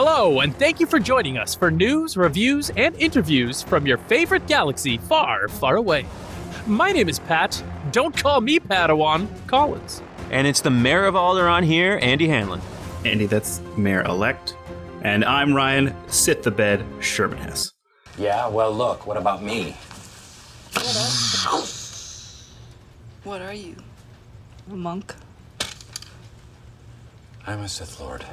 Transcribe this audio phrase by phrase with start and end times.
[0.00, 4.46] Hello, and thank you for joining us for news, reviews, and interviews from your favorite
[4.46, 6.06] galaxy far, far away.
[6.68, 7.60] My name is Pat.
[7.90, 10.00] Don't call me Padawan Collins.
[10.30, 12.60] And it's the mayor of Alderaan here, Andy Hanlon.
[13.04, 14.56] Andy, that's mayor elect.
[15.02, 17.72] And I'm Ryan, sit the bed, Sherman Hess.
[18.16, 19.72] Yeah, well, look, what about me?
[23.24, 23.74] What are you?
[24.70, 25.12] A monk?
[27.48, 28.24] I'm a Sith Lord.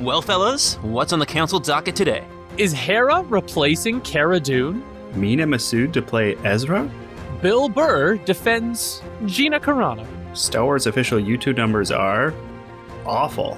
[0.00, 2.24] Well, fellas, what's on the council docket today?
[2.58, 4.84] Is Hera replacing Cara Dune?
[5.14, 6.90] Mena Massoud to play Ezra?
[7.40, 10.06] Bill Burr defends Gina Carano.
[10.36, 12.34] Star Wars official YouTube numbers are
[13.06, 13.56] awful.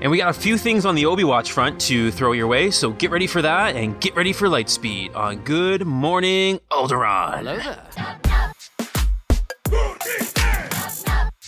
[0.00, 2.70] And we got a few things on the Obi Watch front to throw your way,
[2.70, 7.38] so get ready for that and get ready for Lightspeed on Good Morning Alderaan.
[7.38, 7.84] Hello there.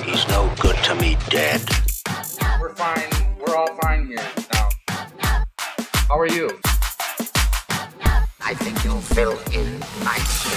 [0.05, 1.63] He's no good to me, Dad.
[2.61, 3.20] We're fine.
[3.51, 4.23] We're all fine here
[4.53, 4.69] now.
[6.09, 6.57] How are you?
[8.41, 10.57] I think you'll fill in nicely.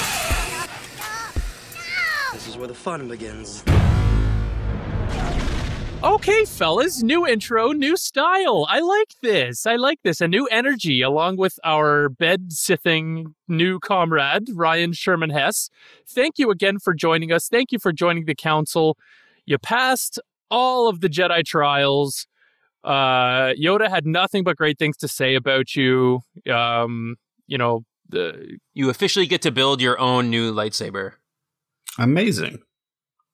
[2.34, 3.64] This is where the fun begins.
[6.04, 8.68] Okay, fellas, new intro, new style.
[8.70, 9.66] I like this.
[9.66, 10.22] I like this.
[10.22, 15.72] A new energy, along with our bed sithing new comrade, Ryan Sherman Hess.
[16.08, 17.48] Thank you again for joining us.
[17.50, 19.00] Thank you for joining the council.
[19.48, 20.20] You passed
[20.52, 22.28] all of the Jedi trials.
[22.84, 26.22] Uh, Yoda had nothing but great things to say about you.
[26.52, 27.16] Um,
[27.48, 31.14] you know, the You officially get to build your own new lightsaber.
[31.98, 32.60] Amazing.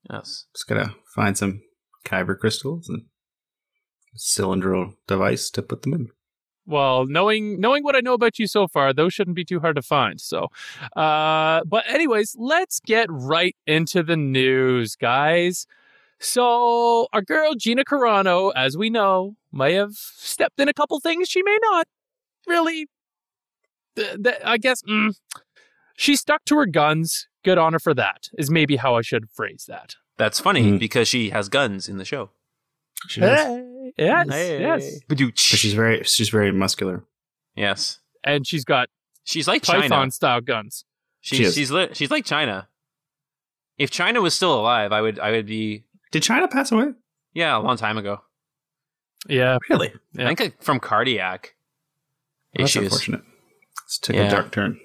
[0.09, 0.45] Yes.
[0.55, 1.61] Just gotta find some
[2.05, 3.03] kyber crystals and
[4.15, 6.09] a cylindrical device to put them in.
[6.65, 9.75] well, knowing knowing what I know about you so far, those shouldn't be too hard
[9.75, 10.21] to find.
[10.21, 10.47] So,
[10.95, 15.65] uh, but anyways, let's get right into the news, guys.
[16.19, 21.29] So, our girl Gina Carano, as we know, may have stepped in a couple things
[21.29, 21.87] she may not.
[22.47, 22.87] Really,
[23.95, 25.15] th- th- I guess mm,
[25.95, 27.27] she stuck to her guns.
[27.45, 28.27] Good on her for that.
[28.37, 29.95] Is maybe how I should phrase that.
[30.17, 30.79] That's funny Mhm.
[30.79, 32.31] because she has guns in the show.
[33.07, 33.39] She does.
[33.47, 37.05] Hey, yes, yes, But she's very she's very muscular.
[37.55, 37.99] Yes.
[38.25, 38.89] and she's got
[39.23, 39.81] She's like China.
[39.83, 40.83] Python style guns.
[41.21, 41.55] She She's is.
[41.55, 42.67] she's li- she's like China.
[43.77, 46.87] If China was still alive, I would I would be Did China pass away?
[47.33, 48.19] yeah a long time ago.
[49.27, 49.93] Yeah, Really?
[50.13, 50.29] Yeah.
[50.29, 51.55] I think from cardiac
[52.55, 52.83] That's issues.
[52.85, 53.21] unfortunate.
[53.85, 54.27] This took Yeah.
[54.27, 54.79] a dark turn.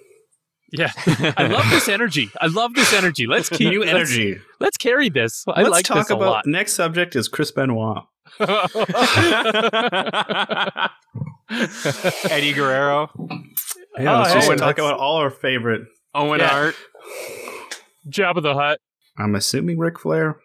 [0.72, 0.90] yeah.
[1.36, 2.30] I love this energy.
[2.40, 3.26] I love this energy.
[3.26, 4.38] Let's keep New let's- energy.
[4.60, 5.44] Let's carry this.
[5.48, 6.46] I Let's like talk this a about lot.
[6.46, 8.02] next subject is Chris Benoit.
[12.30, 13.10] Eddie Guerrero,
[13.98, 15.82] Yeah, Oh, let's hey, just talk about all our favorite.
[16.14, 16.72] Owen Yeah.
[18.08, 18.80] Job of the Hut.
[19.18, 20.36] I'm assuming Ric Flair.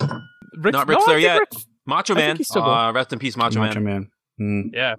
[0.00, 1.38] Rick, Not Ric no, Flair yet.
[1.40, 1.52] Ric-
[1.86, 2.36] Macho Man.
[2.36, 4.08] he's Uh, rest in peace, Macho, Macho Man.
[4.38, 4.70] Man.
[4.70, 4.70] Mm.
[4.74, 4.94] yeah.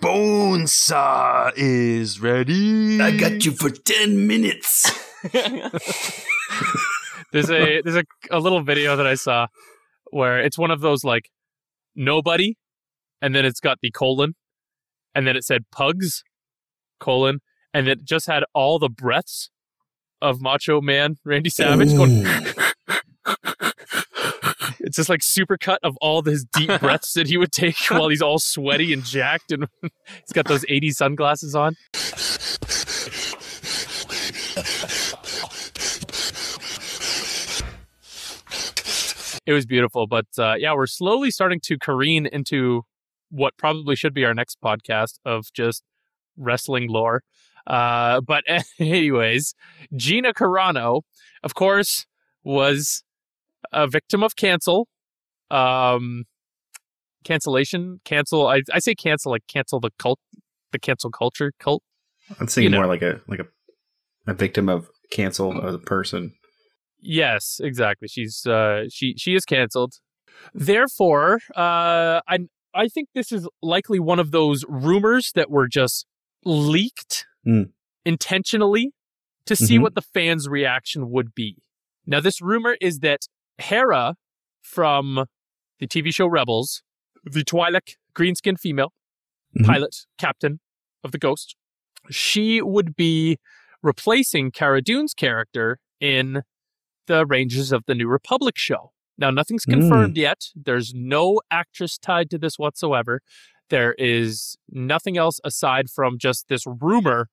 [0.00, 3.00] Bonesaw is ready.
[3.00, 4.90] I got you for ten minutes.
[7.32, 9.46] There's a there's a, a little video that I saw
[10.10, 11.30] where it's one of those like
[11.96, 12.56] nobody,
[13.22, 14.34] and then it's got the colon,
[15.14, 16.24] and then it said pugs,
[17.00, 17.40] colon,
[17.72, 19.48] and it just had all the breaths
[20.20, 22.26] of Macho Man Randy Savage going.
[24.92, 28.10] It's just like super cut of all his deep breaths that he would take while
[28.10, 31.76] he's all sweaty and jacked, and he's got those 80s sunglasses on.
[39.46, 42.82] It was beautiful, but uh, yeah, we're slowly starting to careen into
[43.30, 45.84] what probably should be our next podcast of just
[46.36, 47.22] wrestling lore.
[47.66, 48.44] Uh, but
[48.78, 49.54] anyways,
[49.96, 51.00] Gina Carano,
[51.42, 52.04] of course,
[52.44, 53.04] was
[53.72, 54.88] a victim of cancel,
[55.50, 56.24] um,
[57.24, 58.46] cancellation, cancel.
[58.46, 60.18] I, I say cancel like cancel the cult,
[60.72, 61.82] the cancel culture cult.
[62.40, 62.78] I'm You know.
[62.78, 63.46] more like a like a
[64.26, 66.32] a victim of cancel of the person.
[67.00, 68.08] Yes, exactly.
[68.08, 69.94] She's uh she she is canceled.
[70.54, 72.38] Therefore, uh I
[72.74, 76.06] I think this is likely one of those rumors that were just
[76.44, 77.70] leaked Mm.
[78.04, 78.92] intentionally
[79.46, 79.82] to see Mhm.
[79.82, 81.56] what the fans' reaction would be.
[82.06, 83.22] Now this rumor is that
[83.58, 84.16] Hera
[84.60, 85.26] from
[85.78, 86.82] the TV show Rebels,
[87.24, 88.92] the Twi'lek green-skinned female
[89.56, 89.66] Mhm.
[89.66, 90.60] pilot captain
[91.04, 91.56] of the Ghost,
[92.10, 93.38] she would be
[93.82, 96.42] replacing Cara Dune's character in
[97.06, 98.92] the Rangers of the New Republic show.
[99.18, 100.46] Now, nothing's confirmed yet.
[100.54, 103.20] There's no actress tied to this whatsoever.
[103.68, 107.28] There is nothing else aside from just this rumor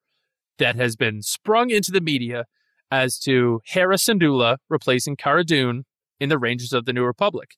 [0.57, 2.45] that has been sprung into the media
[2.91, 5.85] as to Hera Syndulla replacing Cara Dune
[6.19, 7.51] in the Rangers of the New Republic.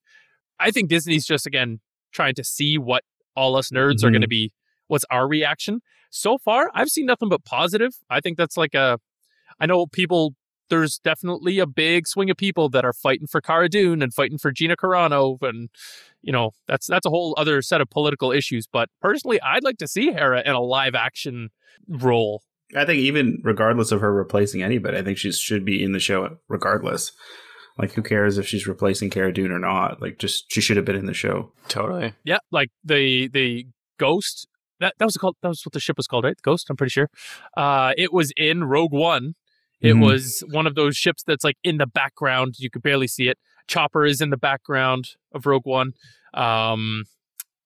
[0.59, 1.79] I think Disney's just, again,
[2.11, 3.03] trying to see what
[3.35, 4.13] all us nerds are Mhm.
[4.13, 4.51] going to be
[4.87, 5.81] what's our reaction.
[6.09, 7.93] So far, I've seen nothing but positive.
[8.09, 8.99] I think that's like a
[9.59, 10.35] I know people
[10.69, 14.37] there's definitely a big swing of people that are fighting for Cara Dune and fighting
[14.37, 15.69] for Gina Carano and
[16.21, 19.77] you know, that's that's a whole other set of political issues, but personally I'd like
[19.79, 21.49] to see Hera in a live action
[21.87, 22.43] role.
[22.75, 25.99] I think even regardless of her replacing anybody, I think she should be in the
[25.99, 27.11] show regardless.
[27.77, 30.01] Like, who cares if she's replacing Cara Dune or not?
[30.01, 31.51] Like, just she should have been in the show.
[31.68, 32.13] Totally.
[32.23, 33.65] Yeah, like the the
[33.97, 34.47] Ghost
[34.79, 36.35] that that was called that was what the ship was called, right?
[36.35, 37.09] The Ghost, I'm pretty sure.
[37.56, 39.35] Uh it was in Rogue One.
[39.79, 40.01] It Mhm.
[40.06, 42.56] was one of those ships that's like in the background.
[42.59, 43.38] You could barely see it.
[43.68, 45.94] Chopper is in the background of Rogue One.
[46.33, 47.06] Um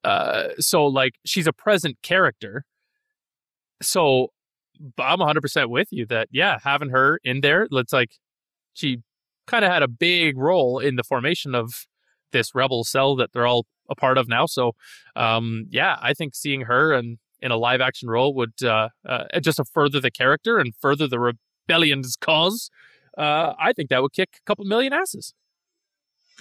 [0.03, 2.63] uh so like she's a present character.
[3.81, 4.29] So
[4.99, 8.11] I'm 100% with you that yeah, having her in there, let's like
[8.73, 8.99] she
[9.47, 11.85] kind of had a big role in the formation of
[12.31, 14.45] this rebel cell that they're all a part of now.
[14.45, 14.73] So,
[15.15, 19.39] um, yeah, I think seeing her and in a live action role would uh, uh,
[19.39, 22.69] just further the character and further the rebellion's cause.
[23.17, 25.33] Uh, I think that would kick a couple million asses.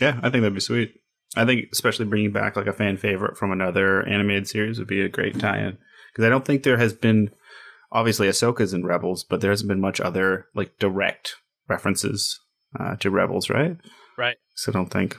[0.00, 1.00] Yeah, I think that'd be sweet.
[1.36, 5.00] I think especially bringing back like a fan favorite from another animated series would be
[5.00, 5.78] a great tie-in
[6.12, 7.30] because I don't think there has been
[7.92, 11.36] obviously Ahsoka's in Rebels, but there hasn't been much other like direct
[11.68, 12.40] references
[12.78, 13.76] uh, to Rebels, right?
[14.16, 14.36] Right.
[14.54, 15.16] So I don't think.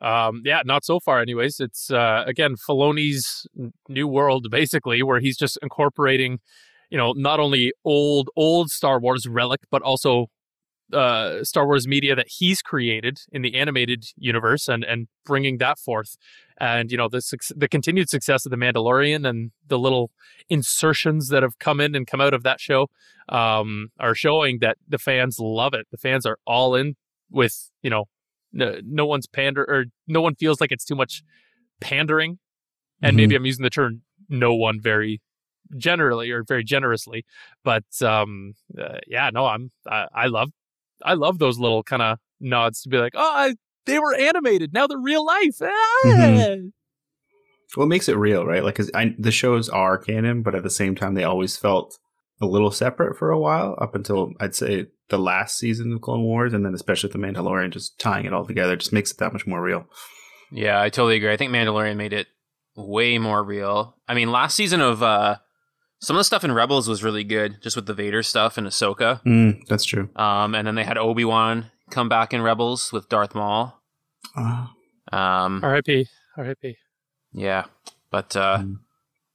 [0.00, 1.60] Um, yeah, not so far, anyways.
[1.60, 3.46] It's uh, again Filoni's
[3.88, 6.40] new world, basically, where he's just incorporating,
[6.90, 10.26] you know, not only old old Star Wars relic, but also
[10.92, 15.78] uh, Star Wars media that he's created in the animated universe, and and bringing that
[15.78, 16.16] forth.
[16.58, 17.22] And you know, the
[17.56, 20.10] the continued success of the Mandalorian and the little
[20.48, 22.88] insertions that have come in and come out of that show
[23.28, 25.86] um, are showing that the fans love it.
[25.90, 26.96] The fans are all in
[27.30, 28.04] with you know
[28.52, 31.22] no, no one's pander or no one feels like it's too much
[31.80, 32.38] pandering
[33.02, 33.16] and Mhm.
[33.16, 35.20] maybe i'm using the term no one very
[35.78, 37.24] generally or very generously
[37.64, 40.50] but um uh, yeah no i'm I, I love
[41.04, 43.54] i love those little kind of nods to be like oh I,
[43.86, 45.68] they were animated now they're real life Ah!
[46.06, 46.72] Mhm.
[47.76, 48.62] Well, it makes it real, right?
[48.62, 51.98] Like, 'cause I, the shows are canon, but at the same time, they always felt
[52.38, 56.22] a little separate for a while, up until I'd say the last season of Clone
[56.22, 59.16] Wars, and then especially with the Mandalorian, just tying it all together just makes it
[59.18, 59.86] that much more real.
[60.50, 61.32] Yeah, I totally agree.
[61.32, 62.26] I think Mandalorian made it
[62.76, 63.96] way more real.
[64.06, 65.36] I mean, last season of uh
[66.02, 68.66] some of the stuff in Rebels was really good, just with the Vader stuff and
[68.66, 69.22] Ahsoka.
[69.24, 70.10] Mm, that's true.
[70.16, 73.80] Um, and then they had Obi Wan come back in Rebels with Darth Maul.
[74.36, 74.66] Uh,
[75.12, 75.86] Um, rip
[76.36, 76.58] rip
[77.32, 77.64] yeah,
[78.10, 78.78] but uh, Mm.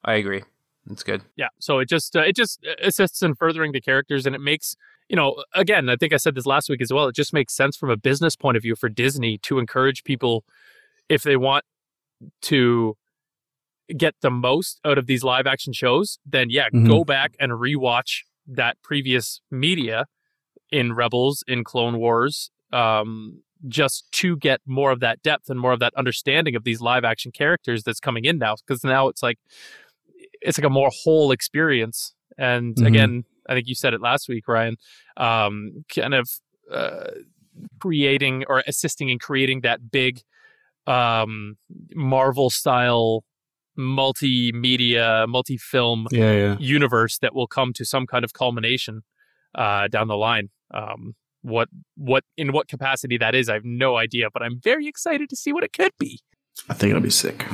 [0.03, 0.43] I agree.
[0.89, 1.21] It's good.
[1.35, 4.75] yeah so it just uh, it just assists in furthering the characters and it makes
[5.09, 7.53] you know again i think i said this last week as well it just makes
[7.53, 10.45] sense from a business point of view for disney to encourage people
[11.09, 11.65] if they want
[12.41, 12.95] to
[13.95, 16.85] get the most out of these live action shows then yeah Mhm.
[16.87, 20.05] go back and rewatch that previous media
[20.71, 25.71] in rebels in clone wars um just to get more of that depth and more
[25.71, 29.23] of that understanding of these live action characters that's coming in now because now it's
[29.23, 29.39] like
[30.41, 32.13] it's like a more whole experience.
[32.37, 32.85] And Mhm.
[32.85, 34.77] again, I think you said it last week, Ryan,
[35.17, 36.29] um, kind of
[36.71, 37.11] uh,
[37.79, 40.21] creating or assisting in creating that big
[40.85, 41.57] um,
[41.95, 43.23] Marvel style
[43.77, 46.57] multimedia, multi film yeah, yeah.
[46.59, 49.01] universe that will come to some kind of culmination
[49.56, 50.49] uh, down the line.
[50.73, 54.87] Um, what what in what capacity that is, I have no idea, but I'm very
[54.87, 56.19] excited to see what it could be.
[56.69, 57.45] I think it'll be sick.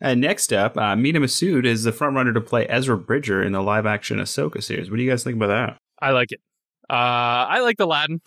[0.00, 3.62] And next up, uh, Mena Massoud is the frontrunner to play Ezra Bridger in the
[3.62, 4.90] live action Ahsoka series.
[4.90, 5.78] What do you guys think about that?
[6.00, 6.40] I like it.
[6.88, 8.20] Uh, I like the Aladdin.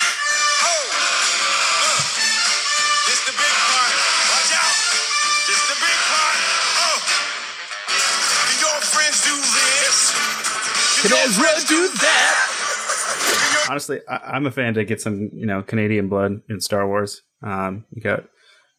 [13.73, 17.23] Honestly, I- I'm a fan to get some, you know, Canadian blood in Star Wars.
[17.41, 18.25] Um, you got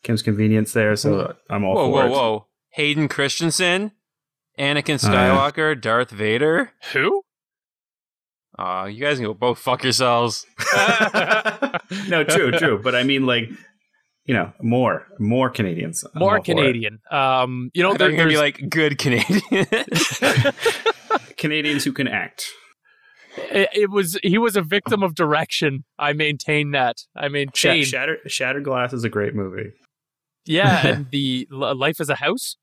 [0.05, 2.11] Kim's Convenience there, so I'm all Whoa, for whoa, it.
[2.11, 2.47] whoa!
[2.75, 3.91] Hayden Christensen,
[4.57, 5.31] Anakin Oh, yeah.
[5.51, 6.71] Skywalker, Darth Vader.
[6.93, 7.23] Who?
[8.57, 10.47] Aw, you guys can go both fuck yourselves.
[12.09, 12.81] no, true, true.
[12.81, 13.49] But I mean, like,
[14.27, 16.05] you know, more, more Canadians.
[16.15, 16.39] I'm More.
[16.39, 17.01] Canadian.
[17.11, 19.67] Um, you know, I thought there, you were gonna be like good Canadian.
[21.37, 22.47] Canadians who can act.
[23.37, 25.85] It, it was he was a victim of direction.
[25.99, 26.97] I maintain that.
[27.17, 27.85] I Sh- maintain.
[27.85, 29.73] Shattered, Shattered Glass is a great movie.
[30.47, 32.57] Yeah, and the Life as a House.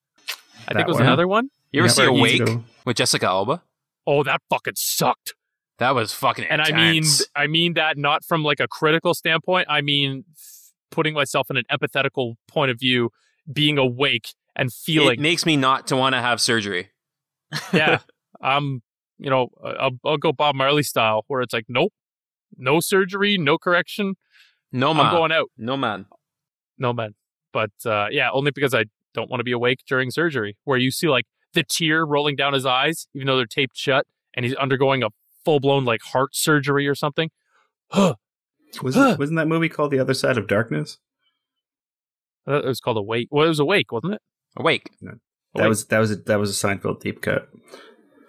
[0.67, 1.03] I That think was one.
[1.07, 1.49] another one.
[1.71, 3.63] you ever Yeah, see where he's Awake with Jessica Alba?
[4.05, 5.33] Oh, that fucking sucked.
[5.79, 7.03] That was fucking And I mean.
[7.35, 9.65] I mean that not from like a critical standpoint.
[9.69, 13.09] I mean, f- putting myself in an empathetical point of view.
[13.51, 15.13] being awake and feeling.
[15.13, 16.89] It makes me not to want to have surgery.
[17.73, 17.99] yeah,
[18.43, 18.81] um,
[19.21, 21.93] you know, I'll, I'll go Bob Marley style, where it's like, nope,
[22.57, 24.15] no surgery, no correction,
[24.71, 25.05] No man.
[25.05, 26.05] I'm going out, No man.
[26.77, 27.15] no man.
[27.53, 30.91] But uh, yeah, only because I don't want to be awake during surgery, where you
[30.91, 34.55] see like the tear rolling down his eyes, even though they're taped shut, and he's
[34.55, 35.09] undergoing a
[35.45, 37.29] full blown like heart surgery or something.
[37.93, 38.15] Huh.
[38.81, 39.17] Was Huh.
[39.19, 40.97] wasn't that movie called The Other Side of Darkness?
[42.47, 43.27] It was called Awake.
[43.31, 44.21] Well, it was Awake, wasn't it?
[44.57, 44.89] Awake.
[45.01, 45.17] That
[45.55, 45.67] Awake.
[45.69, 47.49] was that was a, that was a Seinfeld deep cut.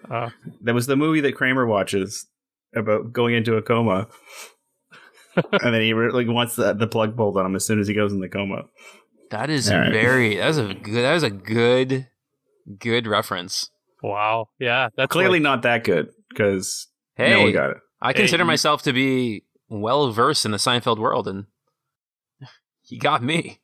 [0.09, 0.29] Uh,
[0.61, 2.25] That was the movie that Kramer watches
[2.75, 4.07] about going into a coma,
[5.35, 7.87] and then he re- like wants the, the plug pulled on him as soon as
[7.87, 8.63] he goes in the coma.
[9.31, 9.91] That is All right.
[9.91, 10.35] very.
[10.37, 11.03] That was a good.
[11.03, 12.07] That was a good,
[12.79, 13.69] good reference.
[14.01, 14.49] wow.
[14.59, 17.77] Yeah, that's Clearly like- not that good because Hey, no one got it.
[18.01, 18.47] I consider Hey.
[18.47, 21.45] myself to be well versed in the Seinfeld world, and
[22.83, 23.59] he got me.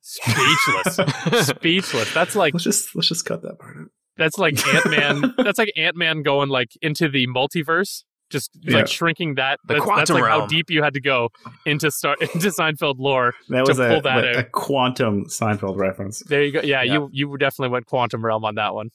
[0.00, 1.46] speechless.
[1.48, 2.12] speechless.
[2.12, 3.88] That's like Let's just let's just cut that part out.
[4.16, 5.34] That's like Ant Man.
[5.44, 8.04] that's like Ant Man going like into the multiverse.
[8.30, 8.78] Just Yeah.
[8.78, 9.60] like shrinking that.
[9.66, 11.28] The that's, that's quantum like how deep you had to go
[11.66, 13.34] into start into Seinfeld lore.
[13.50, 14.52] That To was a, that a out.
[14.52, 16.20] quantum Seinfeld reference.
[16.20, 16.60] There you go.
[16.62, 16.94] Yeah, Yeah.
[16.94, 18.90] you you definitely went quantum realm on that one.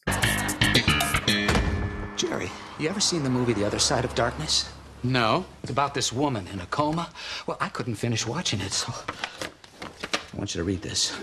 [2.15, 2.49] Jerry,
[2.79, 4.69] you ever seen the movie The Other Side of Darkness?
[5.03, 5.45] No.
[5.63, 7.09] It's about this woman in a coma.
[7.47, 11.17] Well, I couldn't finish watching it, so I want you to read this.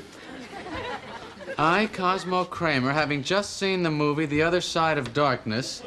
[1.59, 5.83] I, Cosmo Kramer, having just seen the movie The Other Side of Darkness,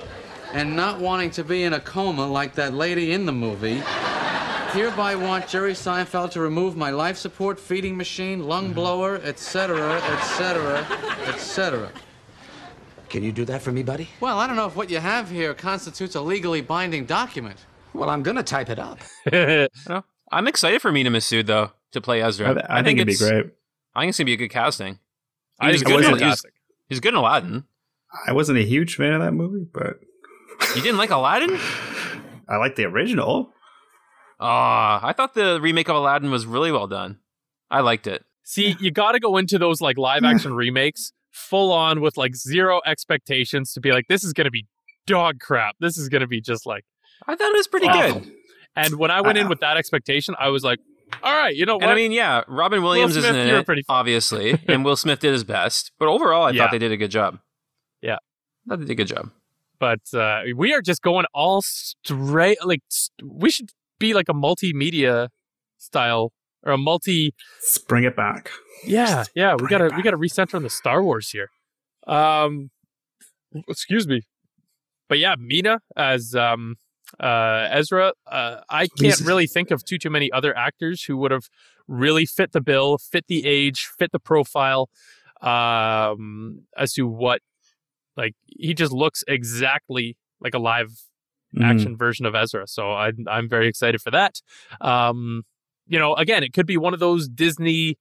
[0.51, 3.83] and not wanting to be in a coma like that lady in the movie,
[4.71, 8.73] hereby want Jerry Seinfeld to remove my life support, feeding machine, lung mm-hmm.
[8.73, 10.87] blower, etc., etc.,
[11.27, 11.91] etc.
[13.09, 14.09] Can you do that for me, buddy?
[14.19, 17.57] Well, I don't know if what you have here constitutes a legally binding document.
[17.93, 18.99] Well, I'm gonna type it up.
[19.87, 22.53] No, I'm excited for Mena Massoud though to play I, Ezra.
[22.53, 23.51] th- I, think, it'd be it's- great.
[23.95, 24.99] I think it's gonna be a good casting.
[25.59, 26.53] I was think it's good in- fantastic.
[26.87, 27.63] He was good in Aladdin.
[28.27, 29.99] I wasn't a huge fan of that movie, but
[30.75, 31.59] You didn't like Aladdin?
[32.47, 33.53] I like the original.
[34.39, 37.19] Ah, I thought the remake of Aladdin was really well done.
[37.69, 38.23] I liked it.
[38.43, 42.35] See, you got to go into those like live action remakes full on with like
[42.35, 44.65] zero expectations to be like, this is going to be
[45.05, 45.75] dog crap.
[45.79, 46.83] This is going to be just like.
[47.27, 48.21] I thought it was pretty Awful.
[48.21, 48.31] good.
[48.75, 50.79] And when I went in with that expectation, I was like,
[51.23, 51.83] all right, you know what?
[51.83, 54.95] And I mean, yeah, Robin Williams Smith, isn't in you it, pretty obviously, and Will
[54.95, 55.91] Smith did his best.
[55.99, 56.63] But overall, I Yeah.
[56.63, 57.39] thought they did a good job.
[58.01, 58.15] Yeah.
[58.15, 59.31] I thought they did a good job.
[59.79, 62.57] but uh, we are just going all straight.
[62.65, 65.29] Like st- we should be like a multimedia
[65.77, 66.31] style
[66.63, 67.33] or a multi.
[67.59, 68.49] Let's bring it back.
[68.85, 69.55] Yeah, yeah.
[69.55, 71.49] We gotta we gotta recenter on the Star Wars here.
[72.07, 72.69] Um,
[73.67, 74.21] excuse me,
[75.07, 76.75] but yeah, Mena as um
[77.19, 78.13] uh Ezra.
[78.27, 81.49] Uh, I can't really think of too too many other actors who would have
[81.87, 84.89] really fit the bill, fit the age, fit the profile.
[85.41, 87.41] Um, as to what
[88.17, 90.91] like he just looks exactly like a live
[91.55, 91.63] Mhm.
[91.63, 92.67] action version of Ezra.
[92.67, 94.39] So I, I'm very excited for that.
[94.81, 95.45] Um,
[95.87, 97.97] you know, again, it could be one of those Disney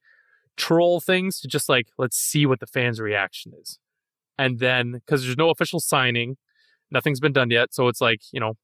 [0.58, 3.78] troll things to just like, let's see what the fans' reaction is.
[4.36, 6.36] And then, because there's no official signing,
[6.90, 7.72] nothing's been done yet.
[7.72, 8.54] So it's like, you know,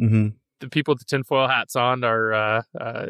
[0.00, 0.28] Mm-hmm.
[0.60, 3.06] the people with the tinfoil hats on are, uh, uh,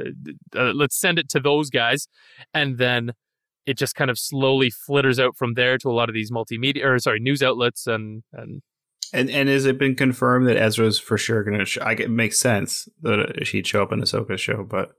[0.56, 2.08] uh, let's send it to those guys.
[2.54, 3.12] And then
[3.66, 6.84] it just kind of slowly flitters out from there to a lot of these multimedia,
[6.84, 8.62] or sorry, news outlets and, and
[9.12, 11.64] And and has it been confirmed that Ezra's for sure going to?
[11.66, 14.90] Sh- I get, it makes sense that she'd show up in Ahsoka's show, but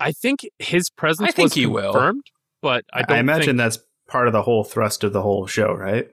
[0.00, 1.92] I think his presence I think was he will.
[1.92, 2.24] confirmed,
[2.60, 5.46] but I I, don't imagine think that's part of the whole thrust of the whole
[5.46, 6.08] show, right?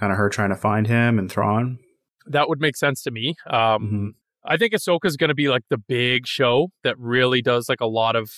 [0.00, 1.78] Kind of her trying to find him and Thrawn.
[2.26, 3.36] that would make sense to me.
[3.48, 4.08] Um, Mhm.
[4.44, 7.80] I think Ahsoka is going to be like the big show that really does like
[7.80, 8.30] a lot of,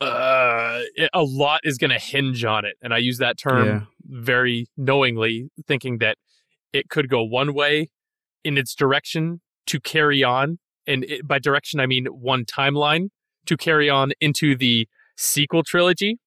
[0.00, 3.64] uh, it- a lot is going to hinge on it, and I use that term
[3.66, 3.80] Yeah.
[4.04, 6.18] very knowingly, thinking that
[6.72, 7.88] it could go one way
[8.42, 13.08] in its direction to carry on, and it, by direction I mean one timeline
[13.46, 16.18] to carry on into the sequel trilogy,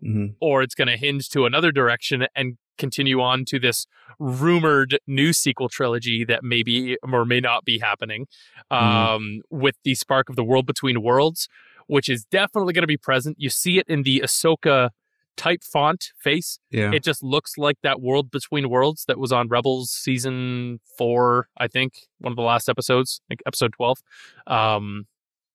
[0.00, 3.86] hmm or it's going to hinge to another direction and continue on to this
[4.18, 8.26] rumored new sequel trilogy that maybe or may not be happening
[8.70, 11.48] um, with the spark of the world between worlds
[11.86, 13.36] which is definitely going to be present.
[13.38, 14.90] You see it in the ahsoka
[15.36, 16.58] type font face.
[16.70, 16.92] Yeah.
[16.92, 21.68] it just looks like that world between worlds that was on rebels season four i
[21.68, 23.98] think one of the last episodes like episode 12
[24.46, 25.06] um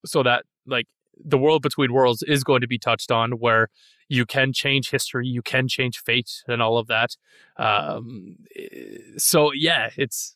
[0.06, 0.86] so that like
[1.24, 3.70] the world between worlds is going to be touched on where
[4.10, 7.12] you can change history you can change fate and all of that
[7.58, 10.36] um eh, so yeah it's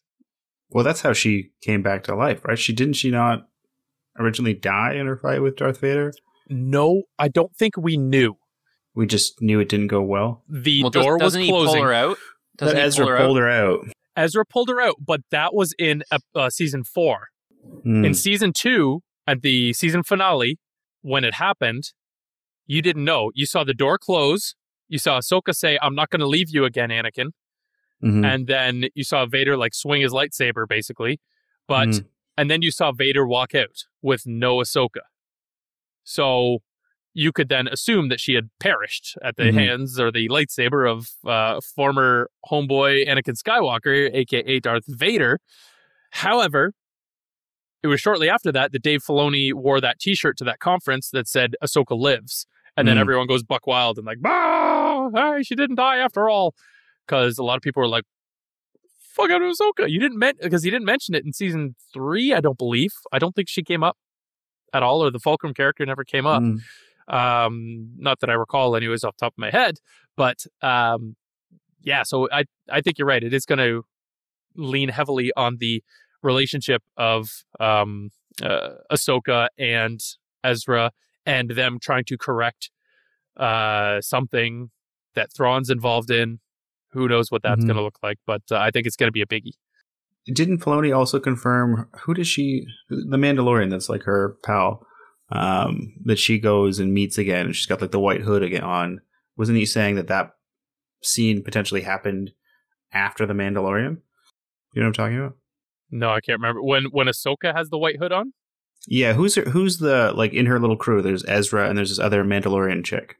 [0.71, 2.57] well, that's how she came back to life, right?
[2.57, 3.47] She didn't she not
[4.19, 6.11] originally die in her fight with Darth Vader?
[6.49, 8.35] no i don't think we knew
[8.95, 10.43] We just knew it didn't go well.
[10.49, 11.75] The Well, door was doesn't he closing.
[11.75, 12.17] pull her out?
[12.57, 13.25] Doesn't But he Ezra pull her out?
[13.25, 13.87] pulled her out.
[14.15, 17.27] Ezra pulled her out, but that was in uh, uh, season four.
[17.83, 18.05] Hmm.
[18.05, 20.57] In season two, at the season finale,
[21.05, 21.91] when it happened,
[22.65, 23.31] you didn't know.
[23.35, 24.55] You saw the door close.
[24.87, 27.29] You saw Ahsoka say, "I'm not going to leave you again, Anakin,"
[28.03, 28.25] Mhm.
[28.25, 31.19] and then you saw Vader like swing his lightsaber, basically.
[31.67, 32.05] But Mhm.
[32.37, 35.03] and then you saw Vader walk out with no Ahsoka.
[36.03, 36.59] So
[37.13, 39.53] you could then assume that she had perished at the Mhm.
[39.53, 45.39] hands or the lightsaber of uh, former homeboy Anakin Skywalker, aka Darth Vader.
[46.11, 46.73] However,
[47.83, 51.27] it was shortly after that that Dave Filoni wore that T-shirt to that conference that
[51.27, 53.01] said "Ahsoka lives," and then Mhm.
[53.01, 55.09] everyone goes buck wild and like, "Bah!
[55.13, 56.53] Hey, she didn't die after all,"
[57.05, 58.05] because a lot of people were like,
[58.99, 62.33] "Fuck out of Ahsoka!" You didn't mention because he didn't mention it in season three.
[62.33, 62.91] I don't believe.
[63.11, 63.97] I don't think she came up
[64.73, 66.41] at all, or the Fulcrum character never came up.
[66.41, 66.59] Mm.
[67.07, 69.75] Um, not that I recall, anyways, off the top of my head.
[70.17, 71.15] But um,
[71.81, 73.23] yeah, so I I think you're right.
[73.23, 73.85] It is going to
[74.55, 75.83] lean heavily on the
[76.25, 77.29] relationship of
[77.59, 78.09] um,
[78.43, 80.01] uh, Ahsoka and
[80.43, 80.91] Ezra,
[81.25, 82.69] and them trying to correct
[83.37, 84.69] uh, something
[85.13, 86.39] that Thrawn's involved in.
[86.91, 87.67] Who knows what that's Mhm.
[87.67, 88.17] going to look like?
[88.25, 89.53] But uh, I think it's going to be a biggie.
[90.33, 94.85] Didn't Filoni also confirm who does she, the Mandalorian that's like her pal,
[95.29, 97.47] um, that she goes and meets again?
[97.47, 99.01] and She's got like the white hood again on.
[99.37, 100.31] Wasn't he saying that that
[101.03, 102.31] scene potentially happened
[102.93, 103.97] after the Mandalorian?
[104.73, 105.37] You know what I'm talking about?
[105.95, 108.33] No, I can't remember when when Ahsoka has the white hood on.
[108.87, 111.01] Yeah, who's her, who's the like in her little crew?
[111.01, 113.15] There's Ezra and there's this other Mandalorian chick,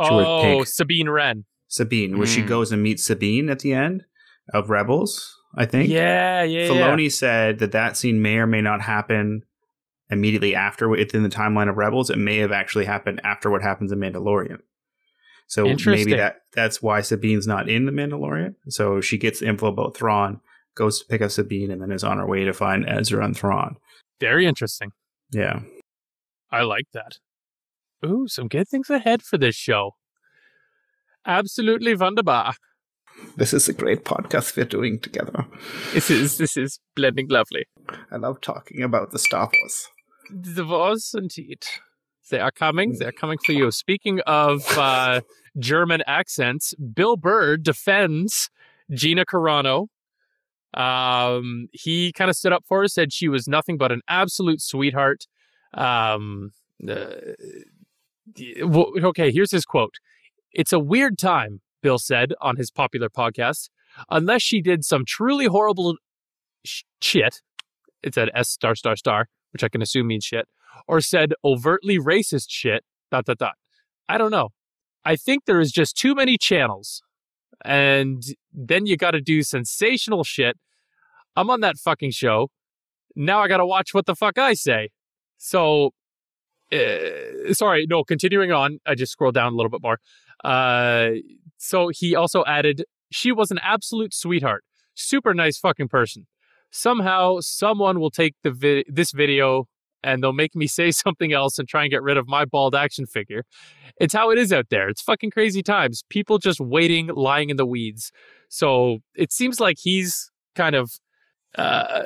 [0.00, 0.64] She Oh.
[0.64, 1.44] Sabine Wren.
[1.68, 2.46] Sabine, where she Hmm.
[2.48, 4.04] goes and meets Sabine at the end
[4.54, 5.36] of Rebels.
[5.56, 5.88] I think.
[5.90, 7.08] Yeah, yeah, yeah.
[7.08, 9.42] Said that that scene may or may not happen
[10.08, 12.08] immediately after within the timeline of Rebels.
[12.10, 14.58] It may have actually happened after what happens in Mandalorian.
[15.48, 18.54] So maybe that that's why Sabine's not in the Mandalorian.
[18.68, 20.40] So she gets info about Thrawn,
[20.76, 23.36] goes to pick up Sabine, and then is on her way to find Ezra and
[23.36, 23.76] Thrawn.
[24.20, 24.90] Very interesting.
[25.32, 25.60] Yeah.
[26.50, 27.18] I like that.
[28.04, 29.92] Ooh, some good things ahead for this show.
[31.26, 32.54] Absolutely wunderbar.
[33.36, 35.44] This is a great podcast we're doing together.
[35.92, 37.66] This is this is blending lovely.
[38.10, 39.88] I love talking about the Star Wars.
[40.30, 41.64] The Wars indeed.
[42.30, 42.96] They are coming.
[42.98, 43.70] They're coming for you.
[43.70, 45.20] Speaking of uh,
[45.58, 48.48] German accents, Bill Burr defends
[48.92, 49.88] Gina Carano.
[50.74, 54.60] Um, he kind of stood up for her, said she was nothing but an absolute
[54.60, 55.26] sweetheart.
[55.74, 56.52] Um,
[56.88, 57.06] uh,
[59.02, 59.94] okay, here's his quote.
[60.52, 63.70] It's a weird time, Bill said on his popular podcast.
[64.08, 65.96] Unless she did some truly horrible
[66.64, 67.42] sh- shit,
[68.02, 70.48] it said S star star star, which I can assume means shit,
[70.86, 73.54] or said overtly racist shit, dot dot dot.
[74.08, 74.50] I don't know.
[75.04, 77.02] I think there is just too many channels.
[77.64, 80.56] And then you got to do sensational shit.
[81.36, 82.48] I'm on that fucking show.
[83.16, 84.90] Now I got to watch what the fuck I say.
[85.36, 85.90] So,
[86.72, 88.78] uh, sorry, no, continuing on.
[88.86, 89.98] I just scrolled down a little bit more.
[90.44, 91.10] Uh,
[91.58, 96.26] so he also added, she was an absolute sweetheart, super nice fucking person.
[96.70, 99.66] Somehow, someone will take the vi- this video
[100.02, 102.74] and they'll make me say something else and try and get rid of my bald
[102.74, 103.44] action figure.
[104.00, 104.88] It's how it is out there.
[104.88, 106.02] It's fucking crazy times.
[106.08, 108.12] People just waiting, lying in the weeds.
[108.48, 110.90] So it seems like he's kind of
[111.56, 112.04] uh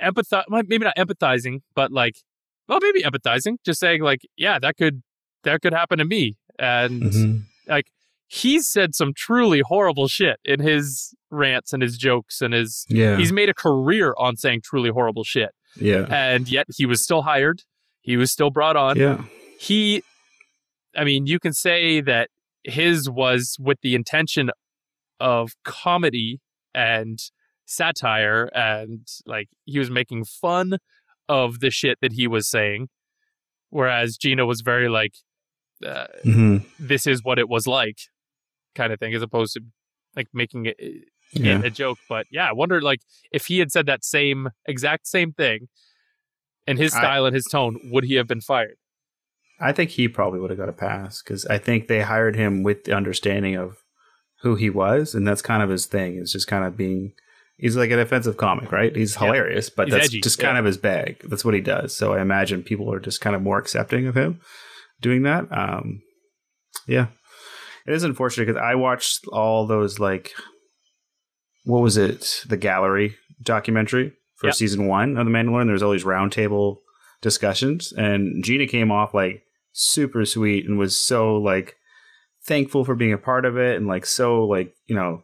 [0.00, 2.16] empathize maybe not empathizing, but like
[2.68, 5.02] well maybe empathizing, just saying like, yeah, that could
[5.44, 6.36] that could happen to me.
[6.58, 7.42] And Mhm.
[7.66, 7.86] like
[8.28, 13.16] he's said some truly horrible shit in his rants and his jokes and his Yeah.
[13.16, 15.50] he's made a career on saying truly horrible shit.
[15.76, 16.06] Yeah.
[16.10, 17.62] And yet he was still hired.
[18.00, 18.96] He was still brought on.
[18.96, 19.24] Yeah.
[19.58, 20.02] He
[20.96, 22.28] I mean, you can say that
[22.62, 24.50] his was with the intention
[25.20, 26.40] of comedy
[26.74, 27.18] and
[27.66, 30.78] satire and like he was making fun
[31.28, 32.88] of the shit that he was saying
[33.70, 35.14] whereas Gina was very like
[35.84, 36.64] uh, Mhm.
[36.78, 37.96] this is what it was like
[38.74, 39.60] kind of thing as opposed to
[40.14, 40.76] like making it,
[41.34, 41.62] Yeah.
[41.64, 43.00] a joke but yeah i wonder like
[43.32, 45.68] if he had said that same exact same thing
[46.66, 48.76] in his I- style and his tone would he have been fired
[49.60, 52.64] I think he probably would have got a pass because I think they hired him
[52.64, 53.76] with the understanding of
[54.42, 56.16] who he was, and that's kind of his thing.
[56.16, 57.12] Is just kind of being.
[57.56, 58.94] He's like an offensive comic, right?
[58.94, 59.26] He's Yeah.
[59.26, 60.46] hilarious, but He's that's edgy, just yeah.
[60.46, 61.20] kind of his bag.
[61.28, 61.96] That's what he does.
[61.96, 64.40] So I imagine people are just kind of more accepting of him
[65.00, 65.46] doing that.
[65.56, 66.02] Um,
[66.88, 67.06] yeah,
[67.86, 70.32] it is unfortunate because I watched all those like,
[71.64, 72.44] what was it?
[72.46, 74.54] The gallery documentary for Yep.
[74.56, 75.64] season one of The Mandalorian.
[75.66, 76.78] There was all these roundtable
[77.20, 81.76] discussions, and Gina came off like super sweet and was so like
[82.44, 85.22] thankful for being a part of it and like so like you know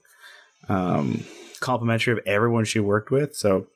[0.68, 1.22] um
[1.60, 3.36] complimentary of everyone she worked with.
[3.36, 3.66] So,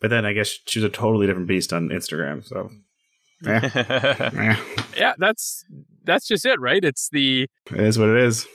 [0.00, 2.44] but then I guess she's a totally different beast on Instagram.
[2.46, 2.70] So,
[3.46, 4.56] eh, eh,
[4.96, 5.64] Yeah, that's
[6.04, 6.84] that's just it, right?
[6.84, 8.46] It's the it is what it is.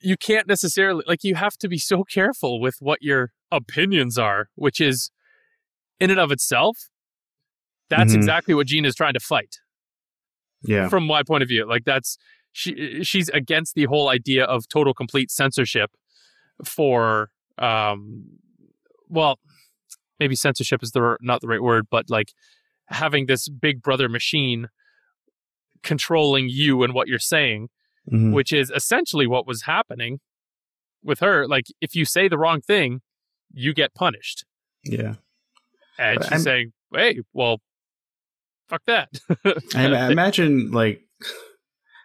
[0.00, 4.48] You can't necessarily like you have to be so careful with what your opinions are,
[4.54, 5.10] which is
[6.00, 6.88] in and of itself.
[7.90, 8.16] That's Mhm.
[8.16, 9.56] exactly what Gina is trying to fight.
[10.64, 10.88] Yeah.
[10.88, 11.64] from my point of view.
[11.66, 12.18] Like that's
[12.52, 15.92] she she's against the whole idea of total complete censorship
[16.64, 18.24] for um
[19.08, 19.38] well
[20.18, 22.32] maybe censorship is the not the right word but like
[22.86, 24.68] having this big brother machine
[25.84, 27.68] controlling you and what you're saying
[28.12, 28.32] Mhm.
[28.32, 30.20] which is essentially what was happening
[31.02, 33.00] with her like if you say the wrong thing
[33.52, 34.44] you get punished
[34.84, 35.14] Yeah.
[35.98, 37.60] and But she's I'm- saying hey well
[38.68, 39.08] fuck that
[39.74, 41.00] I, I imagine like,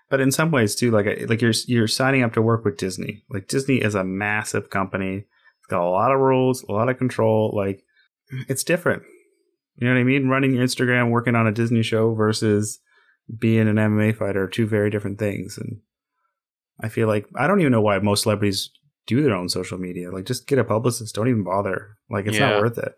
[0.09, 3.23] but in some ways too, like like you're you're signing up to work with Disney.
[3.29, 5.15] Like Disney is a massive company.
[5.59, 7.51] It's got a lot of rules, a lot of control.
[7.55, 7.83] Like
[8.47, 9.03] it's different.
[9.77, 10.27] You know what I mean?
[10.29, 12.79] Running your Instagram, working on a Disney show versus
[13.39, 15.57] being an MMA fighter are two very different things.
[15.57, 15.79] And
[16.81, 18.71] I feel like I don't even know why most celebrities
[19.07, 20.11] do their own social media.
[20.11, 21.15] Like just get a publicist.
[21.15, 21.97] Don't even bother.
[22.09, 22.49] Like it's Yeah.
[22.51, 22.93] not worth it.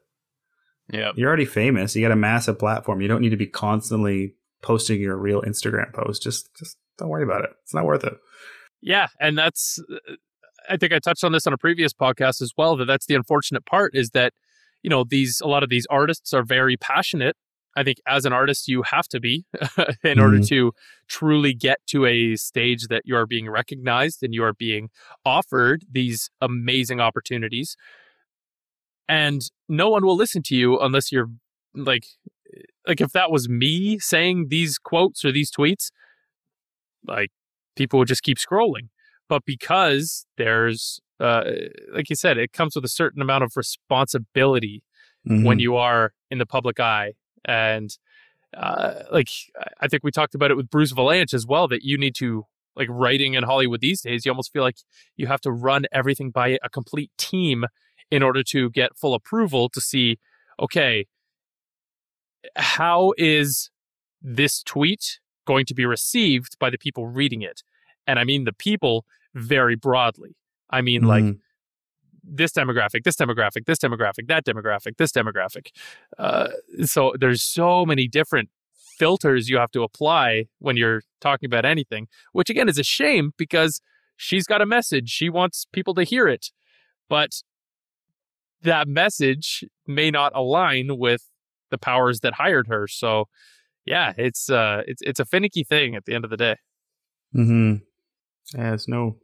[0.92, 1.12] yeah.
[1.16, 1.96] You're already famous.
[1.96, 3.02] You got a massive platform.
[3.02, 6.22] You don't need to be constantly posting your real Instagram post.
[6.24, 7.52] Just just don't worry about it.
[7.64, 8.14] It's not worth it.
[8.82, 10.14] Yeah, and that's uh,
[10.70, 13.16] I think I touched on this on a previous podcast as well that that's the
[13.16, 14.34] unfortunate part is that
[14.84, 17.36] you know these a lot of these artists are very passionate.
[17.76, 19.46] I think as an artist you have to be
[20.04, 20.48] in order Mhm.
[20.50, 20.72] to
[21.08, 24.90] truly get to a stage that you are being recognized and you are being
[25.26, 27.76] offered these amazing opportunities.
[29.08, 31.30] And no one will listen to you unless you're
[31.74, 32.06] like
[32.88, 35.92] like if that was me saying these quotes or these tweets,
[37.06, 37.30] like
[37.76, 38.90] people would just keep scrolling.
[39.28, 41.44] But because there's, uh,
[41.92, 44.84] like you said, it comes with a certain amount of responsibility
[45.26, 45.62] when Mhm.
[45.62, 47.14] you are in the public eye.
[47.46, 47.96] And
[48.56, 49.30] uh, like,
[49.82, 52.46] I think we talked about it with Bruce Vilanch as well, that you need to,
[52.76, 54.78] like, writing in Hollywood these days, you almost feel like
[55.18, 57.66] you have to run everything by a complete team
[58.12, 60.20] in order to get full approval to see,
[60.60, 61.06] okay,
[62.56, 63.70] how is
[64.22, 67.62] this tweet going to be received by the people reading it?
[68.08, 70.36] And I mean the people very broadly.
[70.70, 71.40] I mean, like, Mhm.
[72.28, 75.68] This demographic, this demographic, this demographic, that demographic, this demographic.
[76.18, 76.50] Uh,
[76.84, 78.50] so there's so many different
[78.98, 83.32] filters you have to apply when you're talking about anything, which again is a shame
[83.38, 83.82] because
[84.16, 85.10] she's got a message.
[85.10, 86.52] She wants people to hear it.
[87.10, 87.42] But
[88.62, 91.30] that message may not align with
[91.72, 92.88] the powers that hired her.
[92.88, 93.26] So
[93.86, 96.56] yeah, it's uh it's it's a finicky thing at the end of the day.
[97.36, 97.82] Mhm.
[98.56, 99.18] Yeah, it's no.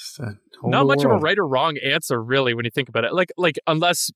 [0.00, 2.88] It's a whole not much of a right or wrong answer really when you think
[2.88, 4.10] about it like like unless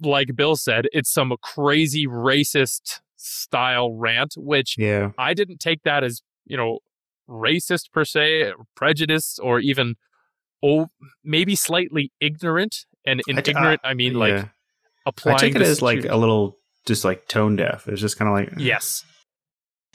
[0.00, 5.10] like bill said it's some crazy racist style rant which Yeah.
[5.18, 6.78] i didn't take that as you know
[7.28, 9.96] racist per se or prejudice or even
[10.62, 10.88] oh
[11.24, 14.18] maybe slightly ignorant and in I ignorant uh, i mean yeah.
[14.18, 14.50] like I
[15.06, 17.88] applying take it as like a little, just like tone deaf.
[17.88, 19.04] It's just kind of like yes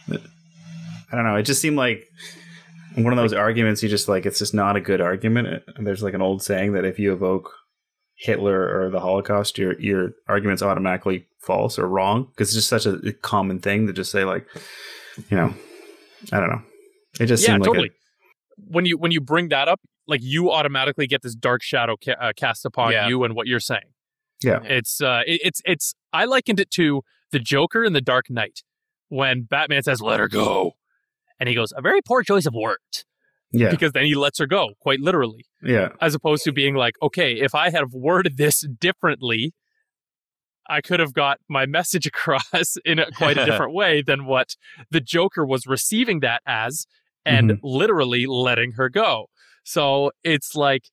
[0.09, 1.35] I don't know.
[1.35, 2.07] It just seemed like
[2.95, 3.81] one of those arguments.
[3.83, 5.63] You just like it's just not a good argument.
[5.75, 7.51] And there's like an old saying that if you evoke
[8.15, 12.85] Hitler or the Holocaust, your your argument's automatically false or wrong because it's just such
[12.85, 14.47] a common thing to just say like,
[15.29, 15.53] you know,
[16.31, 16.61] I don't know.
[17.19, 20.21] It just yeah seemed like totally a, when you when you bring that up like
[20.23, 23.07] you automatically get this dark shadow ca- uh, cast upon Yeah.
[23.07, 23.83] you and what you're saying
[24.43, 24.59] yeah.
[24.63, 25.95] It's uh, it, it's it's.
[26.11, 28.61] I likened it to the Joker in the Dark Knight
[29.09, 30.73] when Batman says "Let her go,"
[31.39, 33.05] and he goes, "A very poor choice of words,"
[33.51, 33.69] Yeah.
[33.69, 35.89] because then he lets her go, quite literally, Yeah.
[36.01, 39.53] as opposed to being like, "Okay, if I had worded this differently,
[40.67, 44.55] I could have got my message across in a, quite a different way than what
[44.89, 46.85] the Joker was receiving that as,
[47.25, 47.59] and Mhm.
[47.63, 49.29] literally letting her go."
[49.63, 50.89] So it's like,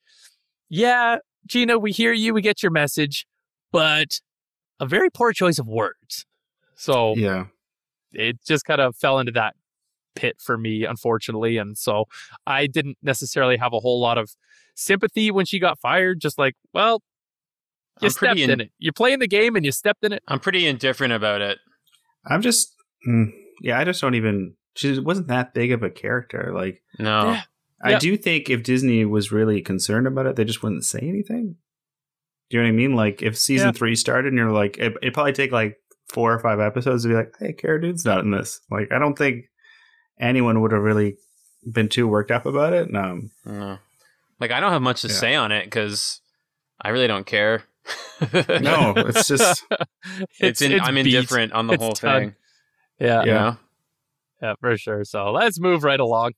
[0.69, 3.27] yeah, Gina, we hear you, we get your message,
[3.73, 4.21] but
[4.79, 6.25] a very poor choice of words.
[6.77, 7.47] So Yeah.
[8.13, 9.57] it just kind of fell into that
[10.15, 11.57] pit for me, unfortunately.
[11.57, 12.07] And so
[12.47, 14.31] I didn't necessarily have a whole lot of
[14.75, 16.21] sympathy when she got fired.
[16.21, 17.03] Just like, well,
[18.01, 18.71] you I'm stepped in, in it.
[18.79, 20.23] You're playing the game and you stepped in it.
[20.29, 21.59] I'm pretty indifferent about it.
[22.27, 22.75] I'm just,
[23.09, 23.79] mm, yeah.
[23.79, 24.55] I just don't even.
[24.77, 26.53] She wasn't that big of a character.
[26.55, 27.33] Like No.
[27.33, 27.43] Yeah.
[27.83, 27.99] I Yeah.
[27.99, 31.57] do think if Disney was really concerned about it, they just wouldn't say anything.
[32.51, 32.95] Do you know what I mean?
[32.95, 33.73] Like if season Yeah.
[33.73, 35.77] three started and you're like, it, it'd probably take like
[36.09, 38.61] four or five episodes to be like, hey, Cara Dune's not in this.
[38.71, 39.45] Like, I don't think
[40.21, 41.17] anyone would have really
[41.71, 42.95] been too worked up about it.
[42.95, 43.79] Um, No.
[44.39, 45.15] Like I don't have much to Yeah.
[45.15, 46.21] say on it because
[46.81, 47.65] I really don't care.
[48.33, 49.65] no, it's just
[50.41, 51.07] it's, in, I'm beat.
[51.07, 52.21] indifferent on the It's whole done.
[52.21, 52.35] thing.
[53.01, 53.57] Yeah, You know?
[54.43, 55.05] yeah, for sure.
[55.05, 56.33] So let's move right along.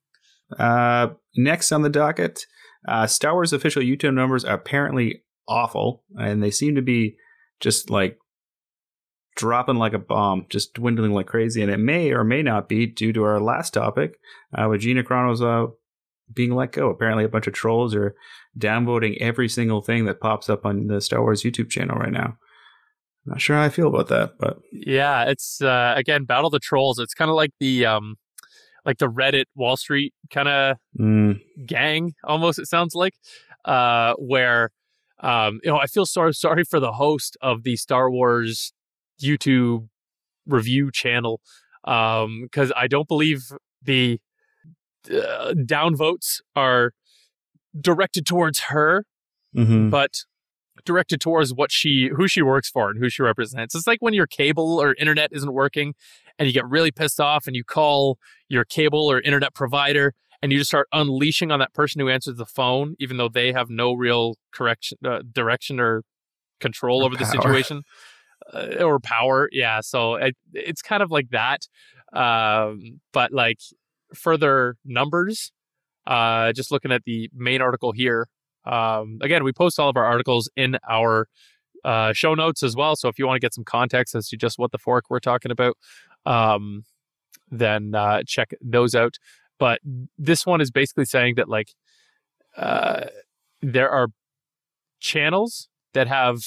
[0.58, 2.46] Uh, next on the docket,
[2.86, 7.16] uh, Star Wars official YouTube numbers are apparently awful, and they seem to be
[7.60, 8.18] just like
[9.36, 11.62] dropping like a bomb, just dwindling like crazy.
[11.62, 14.18] And it may or may not be due to our last topic,
[14.56, 15.66] uh, with Gina Carano's uh,
[16.32, 16.90] being let go.
[16.90, 18.14] Apparently, a bunch of trolls are
[18.58, 22.36] downvoting every single thing that pops up on the Star Wars YouTube channel right now.
[23.24, 26.98] Not sure how I feel about that, but Yeah, it's uh, again Battle the Trolls.
[26.98, 28.16] It's kind of like the um,
[28.84, 33.14] like the Reddit Wall Street kind of mm, gang almost it sounds like
[33.64, 34.70] uh where
[35.20, 38.72] um you know i feel sorry sorry for the host of the star wars
[39.20, 39.88] youtube
[40.46, 41.40] review channel
[41.84, 44.20] um because i don't believe the
[45.10, 46.92] uh, downvotes are
[47.80, 49.04] directed towards her
[49.56, 49.90] mhm.
[49.90, 50.24] but
[50.84, 53.74] directed towards what she who she works for and who she represents.
[53.74, 55.94] It's like when your cable or internet isn't working
[56.38, 60.50] and you get really pissed off and you call your cable or internet provider and
[60.50, 63.70] you just start unleashing on that person who answers the phone even though they have
[63.70, 66.02] no real correction uh, direction or
[66.60, 67.82] control Or over the situation
[68.52, 69.48] uh, or power.
[69.52, 71.66] Yeah, so it, it's kind of like that.
[72.12, 73.58] Um, but like
[74.14, 75.52] further numbers
[76.06, 78.28] uh, just looking at the main article here.
[78.64, 81.28] Um, again, we post all of our articles in our
[81.84, 82.96] uh, show notes as well.
[82.96, 85.20] So if you want to get some context as to just what the fork we're
[85.20, 85.76] talking about,
[86.26, 86.84] um,
[87.50, 89.16] then uh, check those out.
[89.58, 89.80] But
[90.18, 91.72] this one is basically saying that like
[92.56, 93.06] uh,
[93.60, 94.08] there are
[95.00, 96.38] channels that have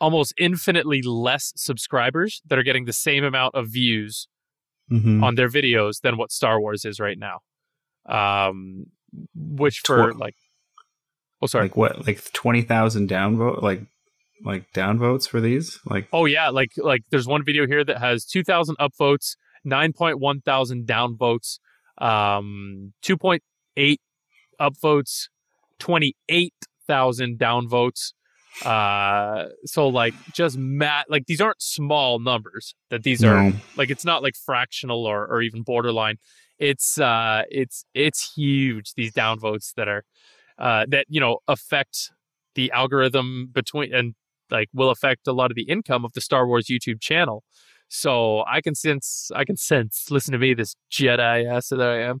[0.00, 4.28] almost infinitely less subscribers that are getting the same amount of views
[4.90, 5.22] Mhm.
[5.22, 7.40] on their videos than what Star Wars is right now.
[8.06, 8.86] Um,
[9.34, 10.34] which for Tw- like,
[11.40, 13.80] oh sorry, like what, like twenty thousand downvote, like
[14.44, 18.26] like downvotes for these, like oh yeah, like like there's one video here that has
[18.26, 21.58] two thousand upvotes, nine point one thousand downvotes,
[21.98, 23.42] um, two point
[23.76, 24.00] eight
[24.60, 25.28] upvotes,
[25.78, 26.54] twenty eight
[26.86, 28.12] thousand downvotes.
[28.62, 34.04] Uh, so like just mat like these aren't small numbers that these are like it's
[34.04, 36.18] not like fractional or or even borderline
[36.58, 40.04] it's uh it's it's huge these downvotes that are
[40.58, 42.12] uh that you know affect
[42.54, 44.14] the algorithm between and
[44.50, 47.42] like will affect a lot of the income of the Star Wars YouTube channel.
[47.88, 52.02] So I can sense I can sense listen to me this Jedi ass that I
[52.02, 52.20] am.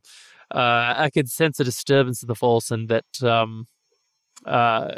[0.54, 3.66] Uh I can sense a disturbance of the force and that um
[4.44, 4.90] uh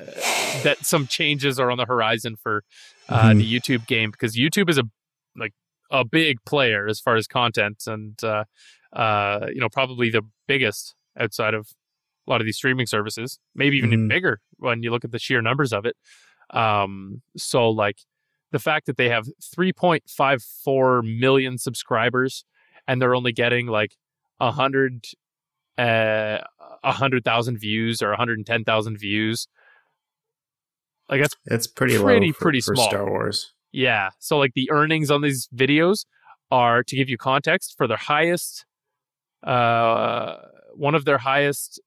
[0.63, 2.63] that some changes are on the horizon for
[3.09, 3.39] uh Mhm.
[3.39, 4.85] the YouTube game because YouTube is a
[5.37, 5.53] like
[5.91, 8.45] a big player as far as content and uh
[8.93, 11.69] uh you know probably the biggest outside of
[12.27, 14.09] a lot of these streaming services maybe even Mhm.
[14.09, 15.97] bigger when you look at the sheer numbers of it
[16.51, 17.99] um so like
[18.53, 22.45] the fact that they have 3.54 million subscribers
[22.87, 23.97] and they're only getting like
[24.41, 25.05] a hundred
[25.79, 26.39] uh
[26.85, 29.47] a hundred thousand views or 110,000 views
[31.09, 32.89] like that's it's pretty, Pretty, low for, pretty small.
[32.89, 33.53] Star Wars.
[33.73, 34.11] yeah.
[34.19, 36.05] So like the earnings on these videos
[36.51, 38.65] are to give you context for their highest
[39.45, 40.37] uh
[40.75, 41.81] one of their highest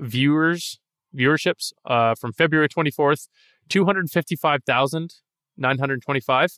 [0.00, 0.78] viewers
[1.16, 3.28] viewerships uh from February 24th
[3.68, 6.50] 255,925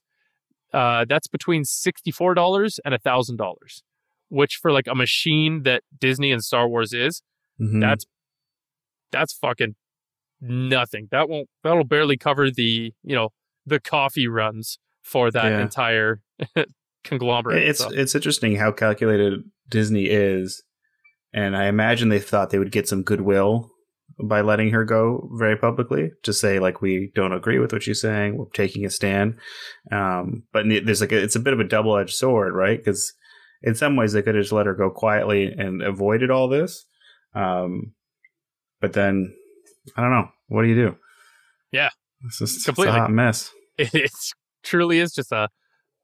[0.73, 3.55] uh that's between $64 and $1,000
[4.29, 7.23] which for like a machine that Disney and Star Wars is
[7.61, 7.81] Mhm.
[7.81, 8.05] that's
[9.12, 9.77] that's fucking
[10.48, 11.09] nothing.
[11.11, 13.30] That won't that'll barely cover the you know
[13.66, 15.62] the coffee runs for that Yeah.
[15.62, 16.20] entire
[17.04, 17.62] conglomerate.
[17.62, 17.90] It's so.
[17.92, 20.62] it's interesting how calculated Disney is,
[21.33, 23.70] and I imagine they thought they would get some goodwill
[24.22, 28.00] by letting her go very publicly to say like we don't agree with what she's
[28.00, 29.35] saying, we're taking a stand.
[29.90, 32.78] Um, but there's like a, it's a bit of a double edged sword, right?
[32.78, 33.12] Because
[33.62, 36.85] in some ways they could have just let her go quietly and avoided all this.
[37.35, 37.94] Um,
[38.80, 39.35] but then
[39.97, 40.29] I don't know.
[40.49, 40.97] What do you do?
[41.73, 41.90] Yeah.
[42.25, 43.51] it's just it's a hot mess.
[43.79, 44.11] it
[44.62, 45.49] truly is just a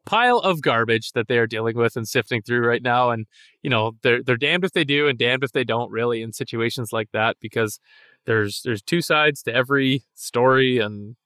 [0.07, 3.27] pile of garbage that they are dealing with and sifting through right now and
[3.63, 6.33] you know they're they're damned if they do and damned if they don't really in
[6.33, 7.79] situations like that because
[8.25, 11.17] there's there's two sides to every story and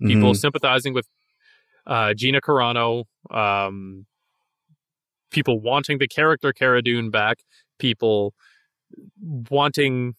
[0.00, 0.36] people Mhm.
[0.36, 1.08] sympathizing with
[1.86, 4.06] uh Gina Carano um
[5.30, 7.40] people wanting the character Cara Dune back
[7.80, 8.32] people
[9.50, 10.14] wanting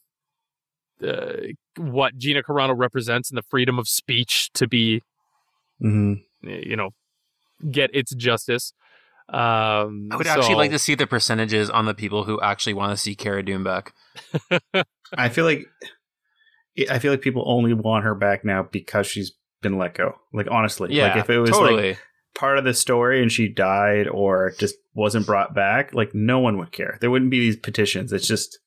[1.02, 1.34] uh,
[1.78, 5.02] what Gina Carano represents and the freedom of speech to be
[5.80, 6.92] hmm you know
[7.72, 8.74] get its justice
[9.28, 12.92] Um, I would actually like to see the percentages on the people who actually want
[12.92, 13.94] to see Cara Dune back.
[15.18, 15.66] I feel like
[16.90, 20.16] I feel like people only want her back now because she's been let go.
[20.34, 21.90] Like honestly, Yeah, like if it was totally.
[21.92, 22.00] like
[22.36, 26.58] part of the story and she died or just wasn't brought back, like no one
[26.58, 26.98] would care.
[27.02, 28.12] There wouldn't be these petitions.
[28.14, 28.60] It's just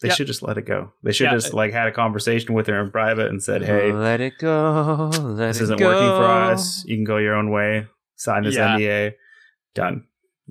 [0.00, 0.14] they Yeah.
[0.14, 0.92] should just let it go.
[1.02, 1.32] They should Yeah.
[1.34, 5.10] just like had a conversation with her in private and said, "Hey, let it go.
[5.20, 5.86] Let this it isn't go.
[5.86, 6.84] working for us.
[6.86, 7.86] You can go your own way.
[8.16, 8.74] Sign this Yeah.
[8.76, 9.14] NDA.
[9.74, 10.04] Done."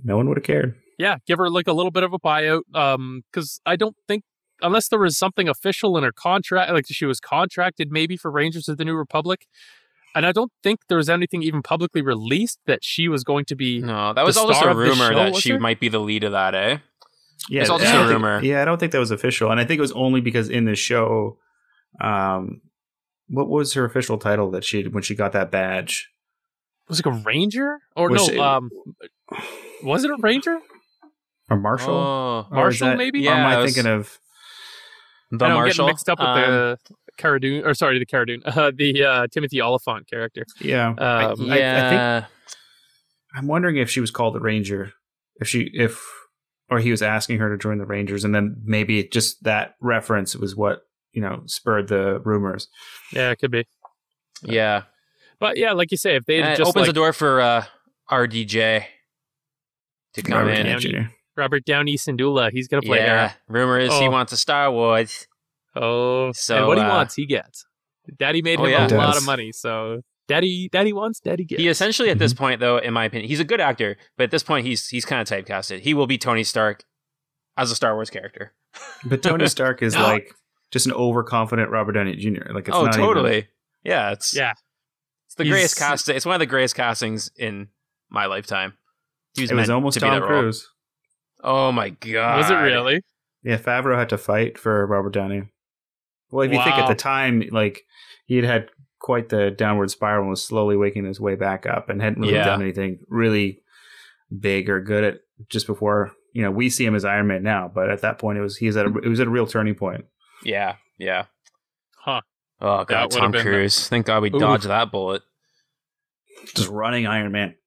[0.03, 0.75] No one would have cared.
[0.97, 2.61] yeah, give her like a little bit of a buyout.
[2.73, 4.23] Um, because I don't think
[4.61, 8.67] unless there was something official in her contract, like she was contracted maybe for Rangers
[8.67, 9.45] of the New Republic,
[10.13, 13.55] and I don't think there was anything even publicly released that she was going to
[13.55, 13.79] be.
[13.79, 15.59] No, that was the all just a rumor show, that she there?
[15.59, 16.77] might be the lead of that, eh?
[17.47, 18.43] Yeah, It's all just I a don't think- rumor.
[18.43, 20.65] yeah, I don't think that was official, and I think it was only because in
[20.65, 21.37] the show,
[22.01, 22.61] um,
[23.27, 26.09] what was her official title that she when she got that badge?
[26.87, 28.33] Was it a Ranger or Was no?
[28.33, 28.69] she- um,
[29.83, 30.59] was it a Ranger?
[31.51, 31.93] A marshal?
[31.93, 33.27] Or is Marshal, maybe?
[33.27, 34.19] Or am Yeah, I it was- thinking of?
[35.31, 35.85] the I know, I'm Marshal.
[35.85, 36.77] getting mixed up with Um, the
[37.17, 40.43] Cara Dune, or sorry, the Cara Dune, uh, the uh, Timothy Olyphant character.
[40.59, 42.19] Yeah, I- Um, I, I, yeah.
[42.21, 42.31] think
[43.35, 44.93] I'm wondering if she was called the Ranger,
[45.39, 46.01] if she if
[46.69, 50.35] or he was asking her to join the Rangers, and then maybe just that reference
[50.35, 50.81] was what
[51.13, 52.67] you know spurred the rumors.
[53.13, 53.65] Yeah, it could be.
[54.43, 54.83] yeah.
[55.39, 57.13] But yeah, like you say, if they And had it just opens like the door
[57.13, 57.63] for uh,
[58.11, 58.83] RDJ
[60.13, 60.65] to come Robert in.
[60.65, 61.01] Downey Jr.
[61.37, 63.29] Robert Downey Syndulla, he's gonna play Yeah.
[63.29, 63.35] her.
[63.47, 64.11] Rumor is he Oh.
[64.11, 65.27] wants a Star Wars.
[65.75, 67.65] Oh, So, and what he uh, wants, he gets.
[68.17, 68.87] Daddy made Oh, him yeah.
[68.87, 71.61] a lot of money, so daddy, daddy wants, daddy gets.
[71.61, 72.43] He essentially, at this mm-hmm.
[72.43, 75.03] point, though, in my opinion, he's a good actor, but at this point, he's he's
[75.03, 75.81] kind of typecasted.
[75.81, 76.83] He will be Tony Stark
[77.57, 78.53] as a Star Wars character.
[79.03, 80.03] But Tony Stark is No.
[80.03, 80.33] like
[80.71, 82.53] just an overconfident Robert Downey Jr.
[82.53, 83.47] Like it's oh, not even- totally.
[83.83, 84.53] yeah, it's yeah,
[85.25, 86.07] it's the He's- greatest cast.
[86.07, 87.67] It's one of the greatest castings in
[88.09, 88.73] my lifetime.
[89.33, 90.21] He it was almost to Tom.
[90.21, 90.67] Cruise.
[91.43, 92.37] Oh my god!
[92.37, 93.01] was it really?
[93.43, 95.43] Yeah, Favreau had to fight for Robert Downey.
[96.31, 97.83] Well, if you think at the time, like
[98.25, 101.89] he had had quite the downward spiral and was slowly waking his way back up,
[101.89, 102.45] and hadn't really Yeah.
[102.45, 103.61] done anything really
[104.37, 106.11] big or good at just before.
[106.33, 108.57] You know, we see him as Iron Man now, but at that point, it was
[108.57, 110.05] he was at a, it was at a real turning point.
[110.43, 111.25] Yeah, yeah.
[111.97, 112.21] Huh.
[112.61, 113.87] Oh god, would've Tom been- Cruise.
[113.87, 114.39] Thank God we Ooh.
[114.39, 115.21] dodged that bullet.
[116.55, 117.55] Just running Iron Man.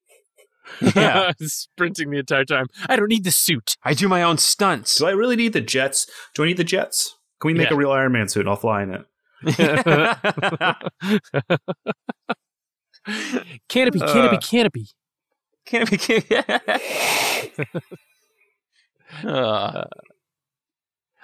[0.97, 2.67] Yeah, sprinting the entire time.
[2.89, 3.77] I don't need the suit.
[3.85, 4.97] I do my own stunts.
[4.97, 6.07] Do I really need the jets?
[6.35, 7.15] Do I need the jets?
[7.41, 7.75] Can we make Yeah.
[7.75, 8.41] a real Iron Man suit?
[8.41, 9.05] And I'll fly in it.
[13.69, 14.13] Canopy, Uh.
[14.13, 14.87] canopy, canopy.
[15.65, 15.91] Can't
[19.25, 19.85] uh,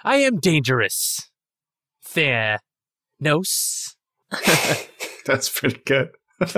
[0.05, 1.31] I am dangerous.
[2.03, 2.61] Fair.
[3.21, 3.97] Nose.
[5.27, 6.11] That's pretty good.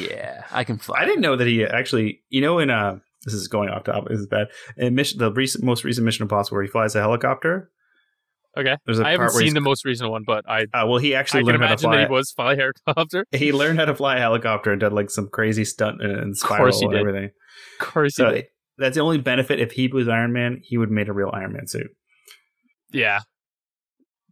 [0.00, 1.00] yeah, I can fly.
[1.00, 4.08] I didn't know that he actually, you know, in uh, this is going off topic.
[4.08, 4.48] This is bad.
[4.78, 7.70] In mission, the recent, most recent Mission Impossible, where he flies a helicopter.
[8.58, 8.76] Okay.
[8.86, 11.20] There's a I haven't seen the most recent one, but I Uh, well, he I
[11.20, 11.96] actually can learned how to imagine fly.
[11.98, 13.24] that he was fly helicopter.
[13.30, 16.76] he learned how to fly a helicopter and did like some crazy stunt and, spiral
[16.82, 17.00] and did.
[17.00, 17.30] everything.
[17.80, 18.46] Of course he did.
[18.76, 19.60] that's the only benefit.
[19.60, 21.88] If he was Iron Man, he would have made a real Iron Man suit.
[22.92, 23.20] Yeah.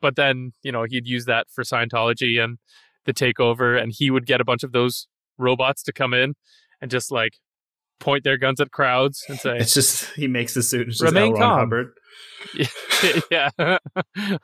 [0.00, 2.58] But then, you know, he'd use that for Scientology and
[3.04, 5.06] the takeover, and he would get a bunch of those
[5.38, 6.34] robots to come in
[6.80, 7.34] and just like
[7.98, 10.88] point their guns at crowds and say, It's just he makes the suit.
[10.88, 11.58] It's just Remain calm.
[11.60, 11.92] Hubbard.
[13.30, 13.50] yeah.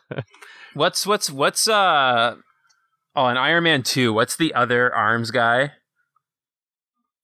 [0.75, 2.37] What's what's what's uh
[3.15, 4.13] oh in Iron Man two?
[4.15, 5.73] What's the other arms guy?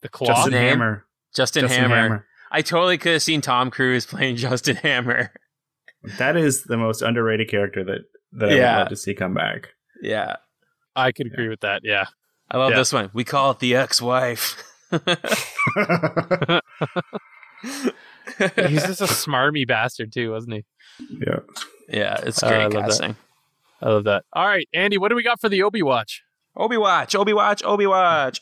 [0.03, 0.29] the claw.
[0.29, 0.69] Justin name?
[0.69, 1.07] Hammer.
[1.35, 1.97] Justin, Justin Hammer.
[1.97, 2.27] Hammer.
[2.53, 5.33] I totally could have seen Tom Cruise playing Justin Hammer.
[6.19, 8.01] That is the most underrated character that
[8.33, 9.71] that I would love to see come back.
[10.03, 10.37] Yeah,
[10.95, 11.81] I could agree with that.
[11.85, 12.05] Yeah.
[12.51, 12.77] I love Yeah.
[12.79, 13.11] this one.
[13.15, 14.63] We call it the ex-wife.
[17.63, 20.65] He's just a smarmy bastard too, wasn't he?
[21.27, 21.39] yeah.
[21.89, 22.83] yeah, it's Uh, I great love that.
[22.85, 23.17] casting.
[23.83, 24.25] I love that.
[24.33, 26.23] All right, Andy, what do we got for the Obi Watch?
[26.57, 28.41] Obi Watch, Obi Watch, Obi Watch.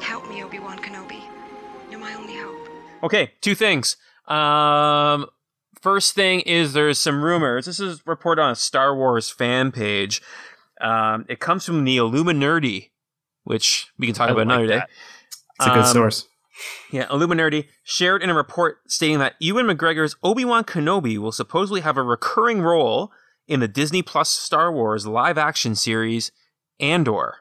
[0.00, 1.22] Help me, Obi-Wan Kenobi.
[1.90, 2.68] You're my only hope.
[3.04, 3.96] Okay, two things.
[4.26, 5.26] Um,
[5.80, 7.66] first thing is there's some rumors.
[7.66, 10.20] This is reported on a Star Wars fan page.
[10.80, 12.90] Um, it comes from the Illuminerdi,
[13.44, 14.76] which we can talk I about like another day.
[14.76, 14.90] that.
[15.58, 16.26] It's a good Um, source.
[16.90, 21.80] Yeah, Illuminerdi shared in a report stating that Ewan McGregor's Obi Wan Kenobi will supposedly
[21.80, 23.10] have a recurring role
[23.48, 26.32] in the Disney Plus Star Wars live action series
[26.78, 27.36] Andor.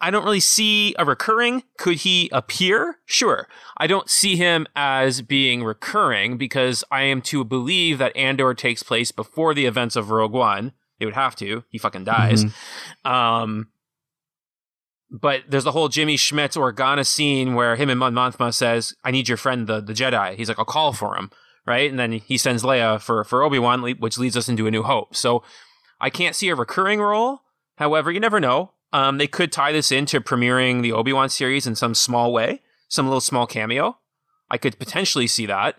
[0.00, 1.62] I don't really see a recurring.
[1.78, 2.96] Could he appear?
[3.04, 3.46] Sure.
[3.76, 8.82] I don't see him as being recurring because I am to believe that Andor takes
[8.82, 10.72] place before the events of Rogue One.
[10.98, 11.64] They would have to.
[11.68, 12.44] He fucking dies.
[13.04, 13.68] Um,
[15.10, 19.10] but there's the whole Jimmy Smits Organa scene where him and Mon Mothma says, "I
[19.10, 21.30] need your friend, the the Jedi." He's like, "I'll call for him,"
[21.66, 21.90] right?
[21.90, 24.82] And then he sends Leia for for Obi Wan, which leads us into A New
[24.82, 25.16] Hope.
[25.16, 25.42] So
[26.00, 27.42] I can't see a recurring role.
[27.76, 28.72] However, you never know.
[28.92, 32.62] Um, they could tie this into premiering the Obi Wan series in some small way,
[32.88, 33.98] some little small cameo.
[34.50, 35.76] I could potentially see that.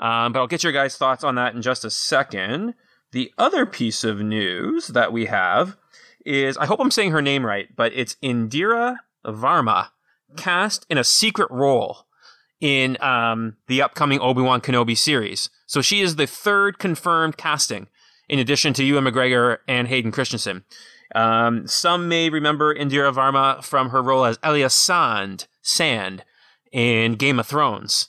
[0.00, 2.74] Um, but I'll get your guys' thoughts on that in just a second.
[3.12, 5.76] The other piece of news that we have
[6.28, 9.88] is I hope I'm saying her name right, but it's Indira Varma,
[10.36, 12.06] cast in a secret role
[12.60, 15.48] in um, the upcoming Obi Wan Kenobi series.
[15.66, 17.88] So she is the third confirmed casting,
[18.28, 20.64] in addition to Ewan McGregor and Hayden Christensen.
[21.14, 26.24] Um, some may remember Indira Varma from her role as Elia Sand, Sand
[26.72, 28.08] in Game of Thrones.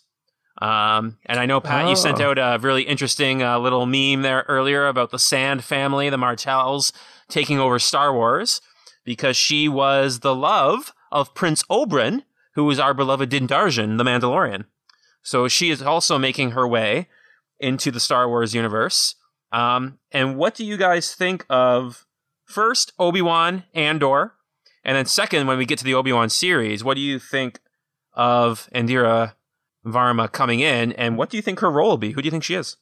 [0.60, 2.32] Um, and I know Pat, you sent Oh.
[2.32, 6.91] out a really interesting uh, little meme there earlier about the Sand family, the Martells,
[7.30, 8.62] taking over Star Wars
[9.05, 12.24] because she was the love of Prince Oberyn,
[12.55, 14.66] who was our beloved Din Djarin, the Mandalorian.
[15.24, 17.07] So she is also making her way
[17.60, 19.16] into the Star Wars universe.
[19.51, 22.05] Um, and what do you guys think of
[22.45, 24.34] first Obi Wan Andor,
[24.84, 26.84] and then second when we get to the Obi Wan series?
[26.84, 27.60] What do you think
[28.14, 29.34] of Indira
[29.86, 32.12] Varma coming in, and what do you think her role will be?
[32.12, 32.78] Who do you think she is?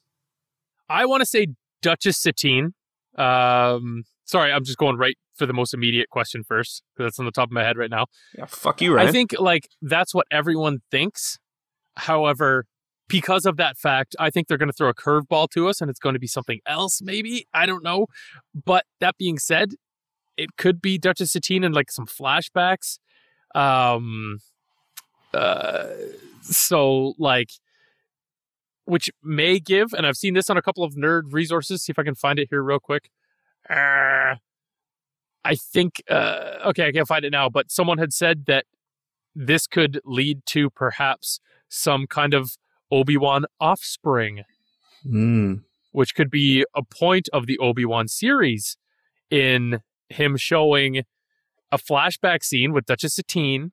[0.88, 1.48] I want to say
[1.82, 2.74] Duchess Satine.
[3.16, 7.24] Um, sorry, I'm just going right for the most immediate question first because that's on
[7.24, 8.06] the top of my head right now.
[8.36, 9.08] Yeah, fuck you, Ryan.
[9.08, 11.38] I think like that's what everyone thinks.
[11.96, 12.64] However,
[13.08, 15.90] because of that fact, I think they're going to throw a curveball to us and
[15.90, 17.46] it's going to be something else, maybe.
[17.54, 18.06] I don't know.
[18.54, 19.70] But that being said,
[20.36, 22.98] it could be Duchess Satine and like some flashbacks.
[23.54, 24.38] Um,
[25.34, 25.86] uh,
[26.42, 27.50] so like,
[28.84, 31.82] which may give, and I've seen this on a couple of nerd resources.
[31.82, 33.10] See if I can find it here real quick.
[33.68, 34.36] Uh,
[35.44, 38.64] I think, uh, okay, I can't find it now, but someone had said that
[39.34, 42.56] this could lead to perhaps some kind of
[42.90, 44.44] Obi Wan offspring,
[45.06, 45.62] Mm.
[45.92, 48.76] which could be a point of the Obi Wan series
[49.30, 51.04] in him showing
[51.70, 53.70] a flashback scene with Duchess Satine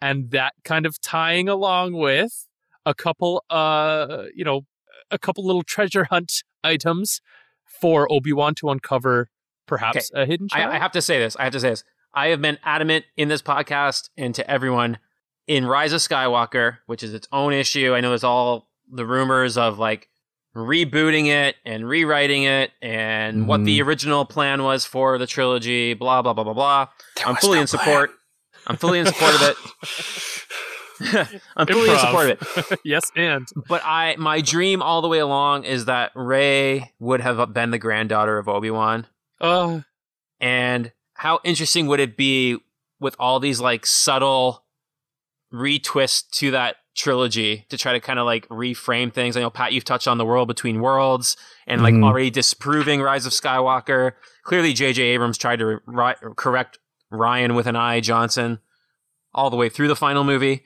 [0.00, 2.46] and that kind of tying along with
[2.86, 4.62] a couple, uh, you know,
[5.10, 7.20] a couple little treasure hunt items
[7.64, 9.28] for Obi Wan to uncover
[9.66, 10.74] perhaps a hidden I, child.
[10.74, 11.36] I have to say this.
[11.36, 11.84] I have to say this.
[12.14, 14.98] I have been adamant in this podcast and to everyone
[15.46, 17.94] in Rise of Skywalker, which is its own issue.
[17.94, 20.08] I know there's all the rumors of like
[20.56, 26.22] rebooting it and rewriting it and what the original plan was for the trilogy, blah,
[26.22, 26.88] blah, blah, blah, blah.
[27.24, 28.10] I'm fully in support.
[28.68, 29.56] I'm fully in support of it.
[31.56, 32.80] I'm fully in support of it.
[32.84, 37.52] yes, and But I, my dream all the way along is that Rey would have
[37.54, 39.06] been the granddaughter of Obi Wan.
[39.40, 39.80] uh,
[40.40, 42.58] And how interesting would it be
[43.00, 44.64] with all these like subtle
[45.52, 49.36] retwist to that trilogy to try to kind of like reframe things?
[49.36, 52.04] I know Pat, you've touched on the world between worlds and like Mhm.
[52.04, 54.12] already disproving Rise of Skywalker.
[54.42, 55.02] Clearly, J.J.
[55.02, 56.78] Abrams tried to ri- correct
[57.12, 58.58] Rian with an I Johnson
[59.34, 60.64] all the way through the final movie.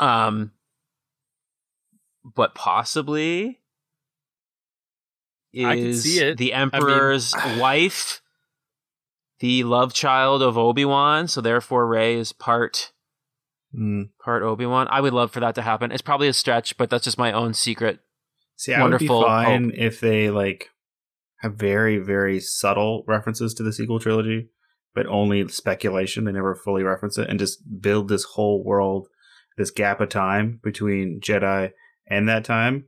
[0.00, 0.52] Um,
[2.24, 3.60] but possibly
[5.52, 6.38] is I can see it.
[6.38, 8.20] the I mean- Emperor's wife
[9.40, 12.92] the love child of Obi Wan, so therefore Rey is part
[13.76, 14.10] Mm.
[14.24, 14.86] part Obi Wan.
[14.88, 15.90] I would love for that to happen.
[15.90, 17.98] It's probably a stretch, but that's just my own secret.
[18.54, 19.72] See, I Wonderful would be fine hope.
[19.74, 20.70] if they like
[21.40, 24.48] have very, very subtle references to the sequel trilogy,
[24.94, 26.24] but only speculation.
[26.24, 29.08] They never fully reference it, and just build this whole world,
[29.56, 31.70] this gap of time between Jedi
[32.06, 32.84] and that time,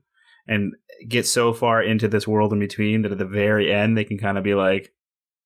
[0.46, 0.74] and
[1.09, 4.18] get so far into this world in between that at the very end they can
[4.18, 4.92] kind of be like,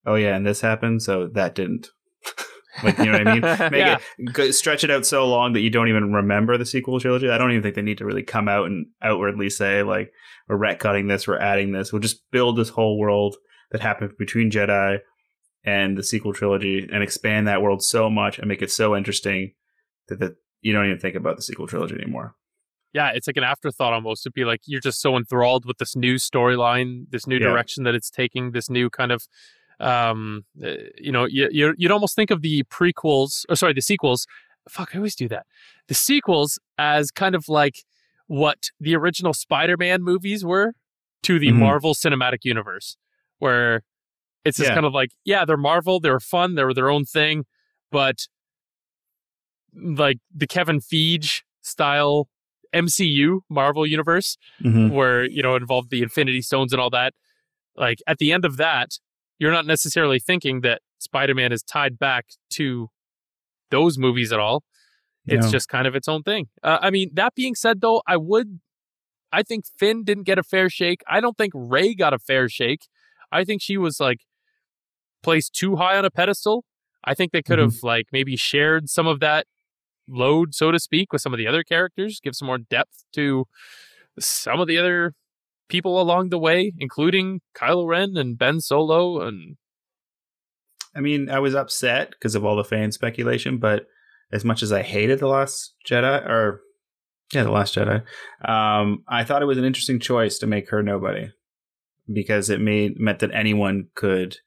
[0.07, 1.89] "Oh yeah, and this happened, so that didn't."
[2.85, 3.41] like you know what I mean?
[3.73, 3.99] Make Yeah.
[4.19, 7.29] it stretch it out so long that you don't even remember the sequel trilogy.
[7.31, 10.13] I don't even think they need to really come out and outwardly say like
[10.49, 11.93] we're retcutting this, we're adding this.
[11.93, 13.37] We'll just build this whole world
[13.73, 14.99] that happened between Jedi
[15.65, 19.53] and the sequel trilogy and expand that world so much and make it so interesting
[20.09, 22.35] that you don't even think about the sequel trilogy anymore.
[22.93, 24.27] yeah, it's like an afterthought almost.
[24.27, 27.47] It'd be like you're just so enthralled with this new storyline, this new Yeah.
[27.49, 29.29] direction that it's taking, this new kind of,
[29.79, 33.81] um, uh, you know, you, you you'd almost think of the prequels, or sorry, the
[33.81, 34.27] sequels.
[34.69, 35.47] Fuck, I always do that.
[35.89, 37.85] The sequels as kind of like
[38.27, 40.75] what the original Spider-Man movies were
[41.23, 41.55] to the Mhm.
[41.57, 42.97] Marvel Cinematic Universe,
[43.39, 43.83] where
[44.45, 44.75] it's just Yeah.
[44.75, 47.45] kind of like, yeah, they're Marvel, they're fun, they were their own thing,
[47.91, 48.27] but
[49.75, 52.29] like the Kevin Feige style
[52.75, 54.91] MCU Marvel universe Mhm.
[54.93, 57.15] where you know involved the Infinity Stones and all that.
[57.77, 58.99] Like at the end of that,
[59.39, 62.89] you're not necessarily thinking that Spider-Man is tied back to
[63.71, 64.65] those movies at all.
[65.27, 65.53] It's No.
[65.53, 66.49] just kind of its own thing.
[66.63, 68.61] Uh, I mean, that being said, though, I would,
[69.33, 71.03] I think Finn didn't get a fair shake.
[71.09, 72.89] I don't think Rey got a fair shake.
[73.31, 74.21] I think she was like
[75.23, 76.65] placed too high on a pedestal.
[77.05, 77.63] I think they could Mhm.
[77.63, 79.47] have like maybe shared some of that
[80.09, 83.47] load, so to speak, with some of the other characters, give some more depth to
[84.19, 85.15] some of the other
[85.69, 89.57] people along the way, including Kylo Ren and Ben Solo and
[90.95, 93.87] I mean, I was upset because of all the fan speculation, but
[94.33, 96.63] as much as I hated the Last Jedi, or
[97.33, 98.03] yeah, the Last Jedi,
[98.45, 101.31] um, I thought it was an interesting choice to make her nobody
[102.13, 104.39] because it made meant that anyone could,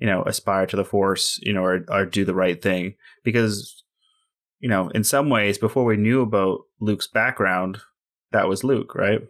[0.00, 2.94] you know, aspire to the Force, you know, or or do the right thing.
[3.22, 3.84] Because,
[4.58, 7.80] you know, in some ways, before we knew about Luke's background,
[8.32, 9.20] that was Luke, right?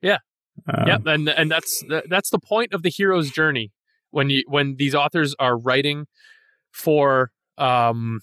[0.00, 0.18] Yeah.
[0.72, 3.72] Um, yeah, and and that's that's the point of the hero's journey
[4.10, 6.06] when you when these authors are writing
[6.72, 8.20] for um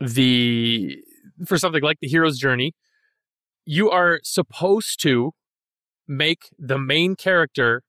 [0.00, 0.96] the
[1.46, 2.72] for something like the hero's journey,
[3.66, 5.32] you are supposed to
[6.06, 7.82] make the main character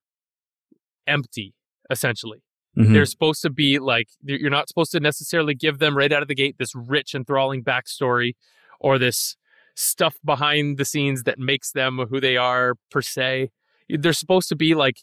[1.06, 1.54] empty
[1.88, 2.42] essentially.
[2.76, 2.92] Mhm.
[2.92, 6.28] They're supposed to be like you're not supposed to necessarily give them right out of
[6.28, 8.34] the gate this rich enthralling backstory
[8.80, 9.36] or this
[9.74, 13.50] stuff behind the scenes that makes them who they are per se.
[13.88, 14.98] They're supposed to be like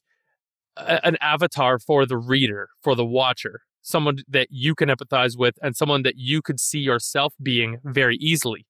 [0.78, 5.56] a- an avatar for the reader, for the watcher, someone that you can empathize with
[5.62, 8.66] and someone that you could see yourself being very easily.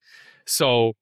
[0.46, 0.94] So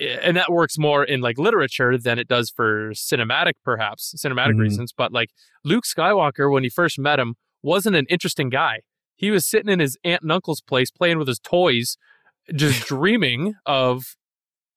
[0.00, 4.60] and that works more in like literature than it does for cinematic perhaps cinematic Mhm.
[4.60, 5.30] reasons but like
[5.64, 8.80] luke skywalker when he first met him wasn't an interesting guy
[9.16, 11.96] he was sitting in his aunt and uncle's place playing with his toys
[12.54, 14.16] just dreaming of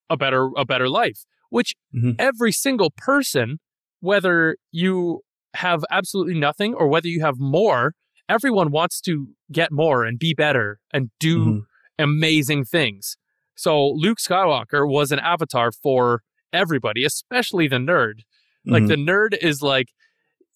[0.10, 2.16] a better a better life which Mhm.
[2.20, 3.60] every single person
[4.00, 5.22] whether you
[5.56, 7.94] have absolutely nothing or whether you have more
[8.30, 11.62] everyone wants to get more and be better and do Mhm.
[11.98, 13.18] amazing things
[13.58, 16.22] so Luke Skywalker was an avatar for
[16.54, 18.22] everybody, especially the nerd.
[18.66, 18.88] Like Mhm.
[18.88, 19.90] the nerd is like,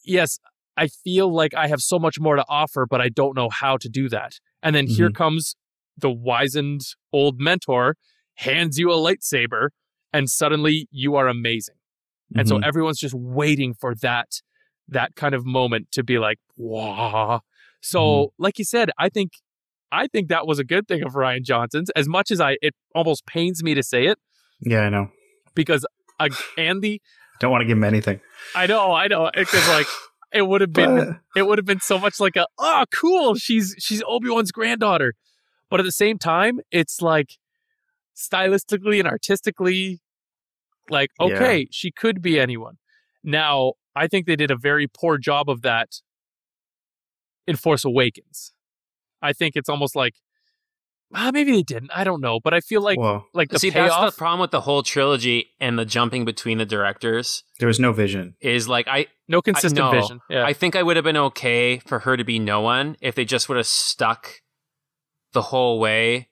[0.06, 0.40] yes,
[0.78, 3.76] I feel like I have so much more to offer, but I don't know how
[3.78, 4.40] to do that.
[4.64, 5.56] And then here comes
[5.98, 6.82] the wizened
[7.12, 7.98] old mentor,
[8.36, 9.70] hands you a lightsaber,
[10.14, 11.76] and suddenly you are amazing.
[12.36, 12.64] And so Mhm.
[12.66, 14.42] everyone's just waiting for that
[14.88, 17.42] that kind of moment to be like, wow.
[17.82, 19.32] So, like you said, I think
[19.92, 21.90] I think that was a good thing of Rian Johnson's.
[21.92, 24.18] As much as I, it almost pains me to say it
[24.62, 25.10] yeah, I know.
[25.56, 25.86] because
[26.20, 27.02] uh, Andy,
[27.40, 28.22] Don't want to give him anything.
[28.56, 29.88] I know, I know, because like
[30.34, 33.36] it would have been, But- it would have been so much like a, oh, cool,
[33.36, 35.16] she's she's Obi Wan's granddaughter,
[35.70, 37.32] but at the same time, it's like
[38.16, 40.00] stylistically and artistically,
[40.90, 41.26] like Yeah.
[41.28, 42.78] okay, she could be anyone.
[43.24, 45.90] Now, I think they did a very poor job of that
[47.48, 48.54] in Force Awakens.
[49.22, 50.14] I think it's almost like,
[51.14, 51.92] ah, maybe they didn't.
[51.94, 54.52] I don't know, but I feel like well, like the See, that's the problem with
[54.52, 58.36] the whole trilogy and the jumping between the directors there was no vision.
[58.42, 59.92] is like I no consistent no.
[59.92, 60.20] vision.
[60.30, 63.16] Yeah, I think I would have been okay for her to be no one if
[63.16, 64.42] they just would have stuck
[65.34, 66.30] the whole way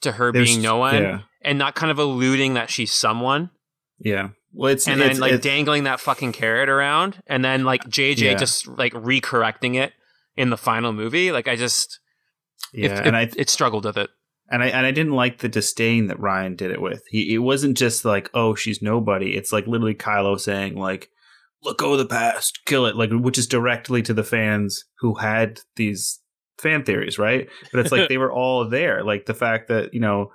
[0.00, 1.18] to her There's- being no one yeah.
[1.42, 3.50] and not kind of alluding that she's someone
[3.98, 4.30] Yeah.
[4.52, 7.84] Well, it's and it's, then like it's- dangling that fucking carrot around and then like
[7.84, 8.34] JJ Yeah.
[8.34, 9.92] just like recorrecting it
[10.36, 11.30] in the final movie.
[11.32, 12.00] Like I just
[12.74, 14.10] yeah, it, and it, I it struggled with it.
[14.50, 17.02] and I and I didn't like the disdain that Rian did it with.
[17.08, 19.36] He it wasn't just like, oh, she's nobody.
[19.36, 21.10] It's like literally Kylo saying like,
[21.62, 25.14] "Let go of the past, kill it," like which is directly to the fans who
[25.14, 26.20] had these
[26.58, 27.48] fan theories, right?
[27.72, 29.04] But it's like they were all there.
[29.04, 30.30] Like the fact that you know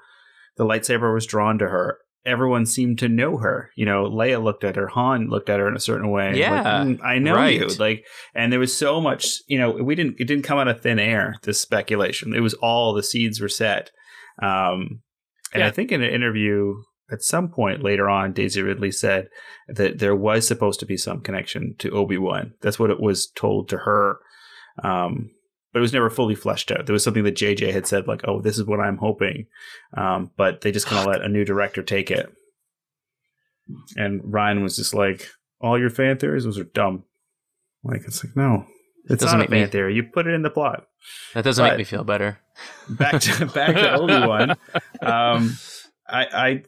[0.57, 1.99] the lightsaber was drawn to her.
[2.25, 3.69] Everyone seemed to know her.
[3.75, 4.87] You know, Leia looked at her.
[4.87, 6.29] Han looked at her in a certain way.
[6.31, 7.59] Like, Yeah, "Mm, I know right.
[7.59, 7.67] you.
[7.67, 8.05] Like,
[8.35, 9.37] and there was so much.
[9.47, 10.15] You know, we didn't.
[10.19, 11.35] It didn't come out of thin air.
[11.43, 12.33] This speculation.
[12.35, 13.91] It was all the seeds were set.
[14.41, 15.01] Um,
[15.53, 15.67] and Yeah.
[15.67, 16.75] I think in an interview
[17.11, 19.29] at some point later on, Daisy Ridley said
[19.67, 22.53] that there was supposed to be some connection to Obi Wan.
[22.61, 24.17] That's what it was told to her.
[24.83, 25.31] Um,
[25.71, 26.85] but it was never fully fleshed out.
[26.85, 29.47] There was something that JJ had said, like, "Oh, this is what I'm hoping,"
[29.95, 32.31] um, but they just kind of let a new director take it.
[33.95, 35.27] And Rian was just like,
[35.61, 37.03] "All your fan theories, those are dumb."
[37.83, 38.65] Like it's like, no,
[39.05, 39.95] it's Doesn't not a make me- fan theory.
[39.95, 40.85] You put it in the plot
[41.33, 42.39] That doesn't But- make me feel better.
[42.89, 44.51] back to back to Obi Wan.
[45.01, 45.55] Um,
[46.07, 46.63] I I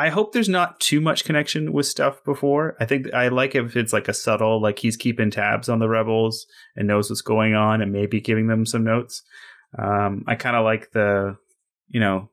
[0.00, 2.74] I hope there's not too much connection with stuff before.
[2.80, 5.90] I think I like if it's like a subtle, like he's keeping tabs on the
[5.90, 9.22] rebels and knows what's going on and maybe giving them some notes.
[9.78, 11.36] Um, I kind of like the,
[11.88, 12.30] you know,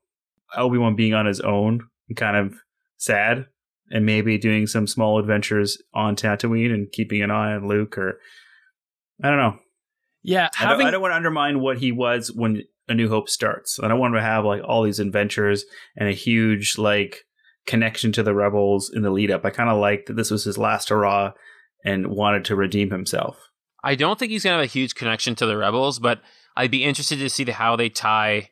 [0.55, 2.57] Obi Wan being on his own, and kind of
[2.95, 3.47] sad,
[3.91, 8.17] and maybe doing some small adventures on Tatooine and keeping an eye on Luke or.
[9.21, 9.59] I don't know.
[10.23, 13.09] yeah, I don't, having I don't want to undermine what he was when A New
[13.09, 13.77] Hope starts.
[13.83, 15.65] I don't want to have like all these adventures
[15.97, 17.25] and a huge like
[17.67, 19.45] connection to the rebels in the lead up.
[19.45, 21.33] I kind of liked that this was his last hurrah
[21.85, 23.37] and wanted to redeem himself.
[23.83, 26.21] I don't think he's gonna have a huge connection to the rebels, but
[26.55, 28.49] I'd be interested to see the, how they tie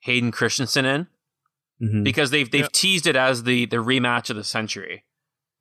[0.00, 1.06] Hayden Christensen in
[1.82, 2.04] Mhm.
[2.04, 5.04] because they've they've teased it as the the rematch of the century.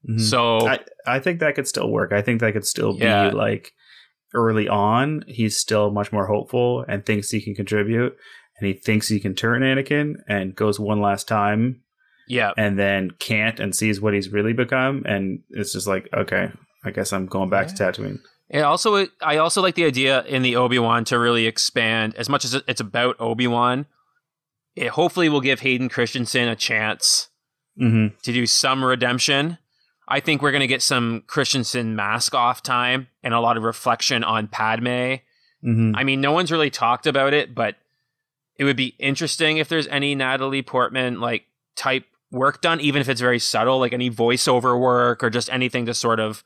[0.09, 0.19] Mhm.
[0.21, 2.11] So I, I think that could still work.
[2.13, 3.29] I think that could still Yeah.
[3.29, 3.73] be like
[4.33, 8.15] early on, he's still much more hopeful and thinks he can contribute
[8.59, 11.81] and he thinks he can turn Anakin and goes one last time
[12.27, 16.51] yeah, and then can't and sees what he's really become and it's just like, okay,
[16.83, 18.19] I guess I'm going back to Tatooine.
[18.49, 22.29] And also, I also like the idea in the Obi Wan to really expand as
[22.29, 23.87] much as it's about Obi Wan.
[24.75, 27.29] It hopefully will give Hayden Christensen a chance
[27.77, 28.15] Mm-hmm.
[28.23, 29.57] to do some redemption.
[30.07, 33.63] I think we're going to get some Christensen mask off time and a lot of
[33.63, 34.87] reflection on Padme.
[34.87, 35.91] Mm-hmm.
[35.93, 37.75] I mean, no one's really talked about it, but
[38.57, 42.05] it would be interesting if there's any Natalie Portman like type
[42.35, 45.93] work done, even if it's very subtle, like any voiceover work or just anything to
[45.93, 46.43] sort of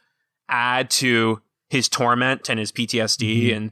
[0.47, 3.55] add to his torment and his PTSD Mhm.
[3.57, 3.71] and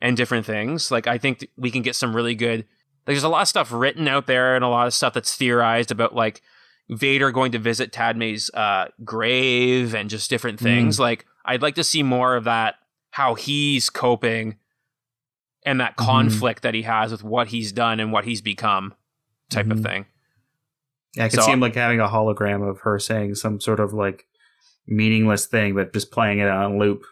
[0.00, 0.90] and different things.
[0.90, 2.58] Like I think we can get some really good.
[3.06, 5.36] Like, there's a lot of stuff written out there and a lot of stuff that's
[5.36, 6.42] theorized about like
[6.90, 10.98] Vader going to visit Padme's uh, grave and just different things.
[10.98, 12.74] Like I'd like to see more of that,
[13.10, 14.56] how he's coping
[15.64, 18.94] and that conflict that he has with what he's done and what he's become,
[19.50, 19.82] type of Mhm.
[19.84, 20.06] thing.
[21.14, 23.80] Yeah, I could So- see him like having a hologram of her saying some sort
[23.80, 24.26] of like
[24.86, 27.04] meaningless thing, but just playing it on loop,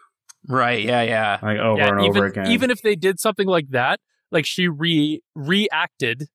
[0.47, 0.83] Right?
[0.83, 1.03] Yeah.
[1.03, 1.37] Yeah.
[1.41, 2.47] like over Yeah, and even, over again.
[2.47, 3.99] Even if they did something like that,
[4.31, 6.29] like she re reacted,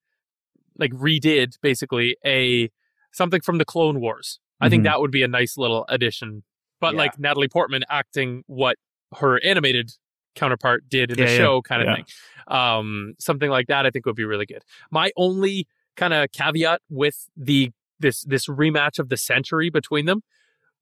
[0.78, 2.70] like redid basically a
[3.12, 4.38] something from the Clone Wars.
[4.60, 4.84] I think Mhm.
[4.84, 6.44] that would be a nice little addition.
[6.80, 6.98] But Yeah.
[7.00, 8.76] like Natalie Portman acting what
[9.18, 9.90] her animated
[10.34, 11.94] counterpart did in Yeah, the yeah, show, kind of yeah.
[11.96, 12.04] thing.
[12.46, 14.62] Um, something like that, I think would be really good.
[14.90, 15.66] My only
[15.96, 20.20] kind of caveat with the this this rematch of the century between them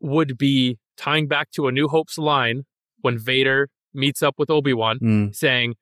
[0.01, 2.62] would be tying back to a New Hope's line
[3.01, 5.35] when Vader meets up with Obi Wan, Mm.
[5.35, 5.75] saying,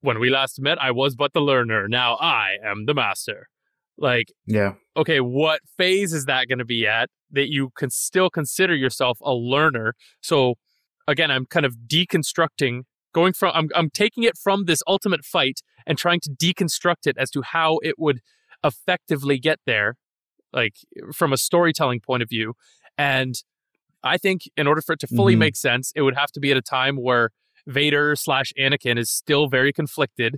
[0.00, 1.88] "When we last met, I was but the learner.
[1.88, 3.48] Now I am the master."
[3.96, 8.28] Like, yeah, okay, what phase is that going to be at that you can still
[8.28, 9.94] consider yourself a learner?
[10.20, 10.54] So,
[11.06, 15.60] again, I'm kind of deconstructing, going from, I'm, I'm taking it from this ultimate fight
[15.86, 18.18] and trying to deconstruct it as to how it would
[18.64, 19.96] effectively get there,
[20.52, 20.74] like
[21.12, 22.54] from a storytelling point of view.
[22.98, 23.34] And
[24.02, 25.38] I think in order for it to fully Mhm.
[25.38, 27.30] make sense, it would have to be at a time where
[27.66, 30.36] Vader slash Anakin is still very conflicted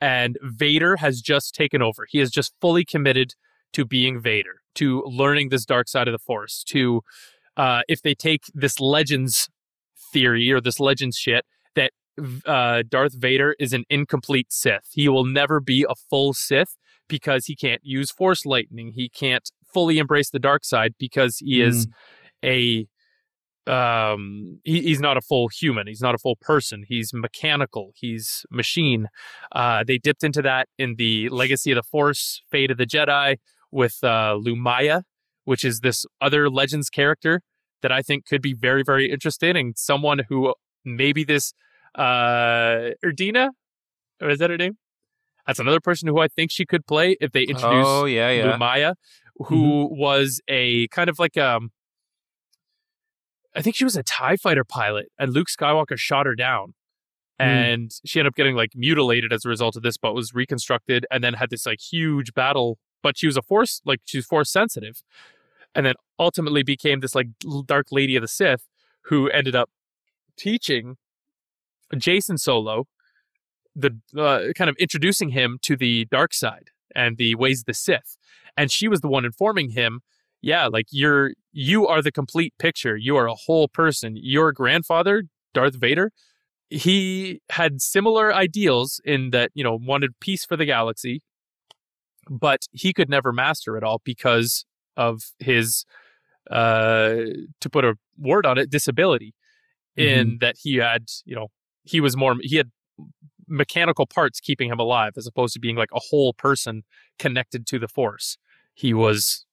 [0.00, 2.06] and Vader has just taken over.
[2.08, 3.34] He is just fully committed
[3.72, 6.62] to being Vader, to learning this dark side of the Force.
[6.68, 7.02] To
[7.56, 9.48] uh, if they take this Legends
[10.12, 11.90] theory or this Legends shit that
[12.46, 14.88] uh, Darth Vader is an incomplete Sith.
[14.92, 16.76] He will never be a full Sith
[17.08, 18.92] because he can't use Force lightning.
[18.94, 21.86] He can't fully embrace the dark side because he is
[22.44, 22.86] a
[23.66, 25.86] um he, he's not a full human.
[25.86, 26.84] He's not a full person.
[26.88, 27.92] He's mechanical.
[27.94, 29.08] He's machine.
[29.52, 33.36] Uh they dipped into that in the legacy of the force fate of the jedi
[33.70, 35.02] with uh Lumiya
[35.44, 37.40] which is this other legends character
[37.80, 39.56] that i think could be very very interesting.
[39.56, 40.54] And someone who
[40.84, 41.52] maybe this
[41.94, 43.50] uh erdina?
[44.20, 44.76] Or is that her name
[45.48, 48.30] that's another person who i think she could play if they introduce Oh yeah.
[48.30, 48.56] Yeah.
[48.56, 48.94] Lumiya,
[49.46, 51.70] who was a kind of like um
[53.56, 56.74] I think she was a TIE fighter pilot and Luke Skywalker shot her down.
[57.40, 61.06] And she ended up getting like mutilated as a result of this, but was reconstructed
[61.10, 62.78] and then had this like huge battle.
[63.02, 65.02] But she was a force, like she was force sensitive.
[65.74, 67.28] And then ultimately became this like
[67.66, 68.66] dark lady of the Sith
[69.02, 69.70] who ended up
[70.36, 70.96] teaching
[71.94, 72.86] Jacen Solo,
[73.78, 77.74] the uh, kind of introducing him to the dark side and the ways of the
[77.74, 78.16] Sith.
[78.56, 80.00] And she was the one informing him,
[80.42, 82.96] yeah, like you're you are the complete picture.
[82.96, 84.16] You are a whole person.
[84.16, 85.24] Your grandfather,
[85.54, 86.12] Darth Vader,
[86.70, 91.22] he had similar ideals in that, you know, wanted peace for the galaxy,
[92.28, 94.64] but he could never master it all because
[94.96, 95.84] of his
[96.50, 97.14] uh
[97.60, 99.34] to put a word on it, disability.
[99.96, 101.48] In that he had, you know,
[101.82, 102.70] he was more he had
[103.48, 106.82] mechanical parts keeping him alive as opposed to being like a whole person
[107.18, 108.36] connected to the force
[108.74, 109.46] he was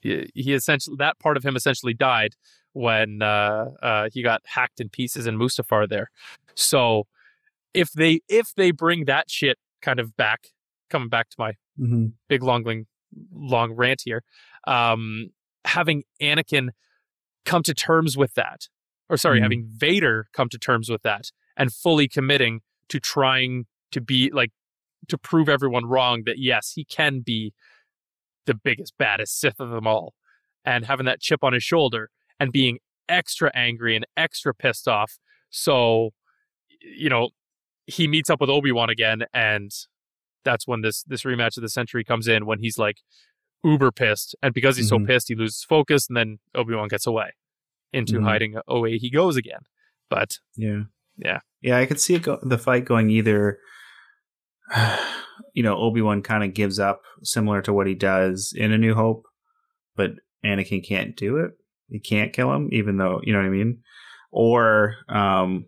[0.00, 2.34] he, he essentially that part of him essentially died
[2.72, 6.10] when uh, uh, he got hacked in pieces in Mustafar there.
[6.54, 7.06] So
[7.72, 10.48] if they if they bring that shit kind of back,
[10.90, 12.06] coming back to my Mm-hmm.
[12.28, 12.84] big long
[13.32, 14.22] long rant here,
[14.66, 15.30] um,
[15.64, 16.68] having Anakin
[17.44, 18.68] come to terms with that,
[19.08, 19.42] or sorry, Mhm.
[19.42, 20.58] Having Vader come to
[25.22, 27.52] prove everyone wrong that yes, he can be
[28.46, 30.14] the biggest, baddest Sith of them all,
[30.64, 32.78] and having that chip on his shoulder and being
[33.08, 35.18] extra angry and extra pissed off.
[35.50, 36.10] So,
[36.80, 37.30] you know,
[37.86, 39.70] he meets up with Obi Wan again, and
[40.44, 42.98] that's when this this rematch of the century comes in when he's like
[43.62, 45.00] uber pissed, and because he's Mhm.
[45.00, 47.32] so pissed, he loses focus, and then Obi Wan gets away
[47.92, 48.24] into Mhm.
[48.24, 48.56] hiding.
[48.66, 49.60] Away he goes again.
[50.10, 50.84] But Yeah.
[51.16, 53.58] yeah, Yeah, I could see go, the fight going either.
[55.52, 58.78] You know, Obi Wan kind of gives up, similar to what he does in A
[58.78, 59.24] New Hope,
[59.96, 60.12] but
[60.44, 61.52] Anakin can't do it.
[61.88, 63.78] He can't kill him, even though you know what I mean.
[64.32, 65.66] Or um,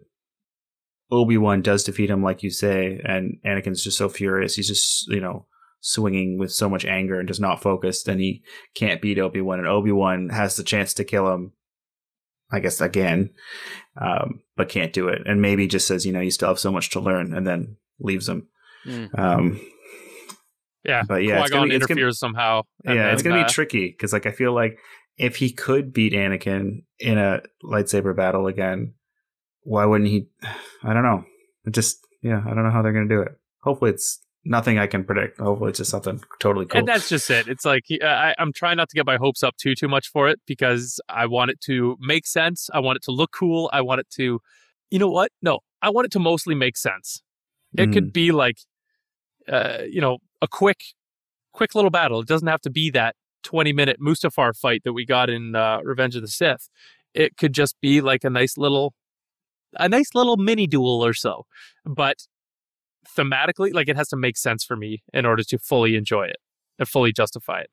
[1.11, 4.55] Obi Wan does defeat him, like you say, and Anakin's just so furious.
[4.55, 5.47] He's just you know
[5.81, 8.43] swinging with so much anger and just not focused, and he
[8.75, 9.59] can't beat Obi Wan.
[9.59, 11.53] And Obi Wan has the chance to kill him,
[12.53, 13.31] I guess again,
[14.01, 15.23] um, but can't do it.
[15.27, 17.77] And maybe just says, you know, you still have so much to learn, and then
[17.99, 18.47] leaves him.
[18.87, 19.19] Mm.
[19.19, 19.61] Um,
[20.85, 21.03] yeah.
[21.07, 22.63] But yeah, it's Qui Gon gonna be- it's gonna- interferes somehow.
[22.85, 24.79] and yeah, it's gonna uh, be tricky because, like, I feel like
[25.19, 28.95] if he could beat Anakin in a lightsaber battle again,
[29.63, 30.29] why wouldn't he?
[30.85, 31.25] I don't know.
[31.65, 33.33] It just, yeah, I don't know how they're gonna do it.
[33.63, 35.39] Hopefully, it's nothing I can predict.
[35.39, 36.79] Hopefully, it's just something totally cool.
[36.79, 37.49] And that's just it.
[37.49, 40.29] It's like I, I'm trying not to get my hopes up too too much for
[40.29, 42.71] it because I want it to make sense.
[42.73, 43.71] I want it to look cool.
[43.73, 44.41] I want it to,
[44.91, 45.33] you know what?
[45.43, 47.23] No, I want it to mostly make sense.
[47.79, 48.59] It could be like,
[49.49, 50.81] uh, you know, a quick,
[51.53, 52.21] quick little battle.
[52.21, 55.81] It doesn't have to be that 20 minute Mustafar fight that we got in uh,
[55.83, 56.71] Revenge of the Sith.
[57.13, 58.95] It could just be like a nice little,
[59.75, 61.45] a nice little mini duel or so.
[61.85, 62.27] But
[63.17, 66.37] thematically, like it has to make sense for me in order to fully enjoy it
[66.79, 67.71] and fully justify it.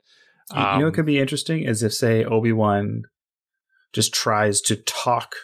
[0.52, 3.04] You- you know Um, what could be interesting is if, say, Obi Wan
[3.94, 5.36] just tries to talk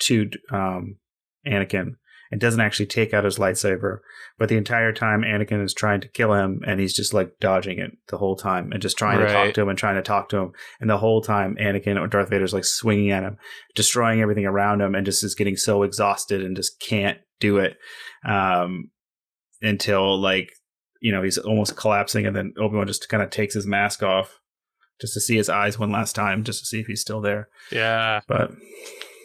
[0.00, 0.96] to um,
[1.46, 1.96] Anakin
[2.30, 3.98] and doesn't actually take out his lightsaber,
[4.38, 7.78] but the entire time Anakin is trying to kill him and he's just like dodging
[7.78, 10.28] it the whole time and just trying to talk to him and trying to talk
[10.28, 13.38] to him, and the whole time Anakin or Darth Vader's like swinging at him,
[13.74, 17.76] destroying everything around him, and just is getting so exhausted and just can't do it.
[18.26, 18.90] Um,
[19.62, 20.50] until like
[21.00, 24.02] you know he's almost collapsing, and then Obi Wan just kind of takes his mask
[24.02, 24.38] off
[25.00, 27.48] just to see his eyes one last time, just to see if he's still there.
[27.70, 28.20] yeah.
[28.26, 28.50] But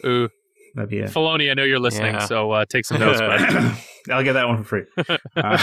[0.06, 0.28] Ooh.
[0.76, 1.10] that'd be it.
[1.10, 2.26] Filoni, I know you're listening, Yeah.
[2.26, 3.18] so uh, take some notes.
[3.20, 4.84] But I'll get that one for free.
[5.34, 5.58] Uh,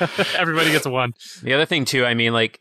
[0.36, 1.12] everybody gets a one.
[1.42, 2.60] The other thing too, I mean, like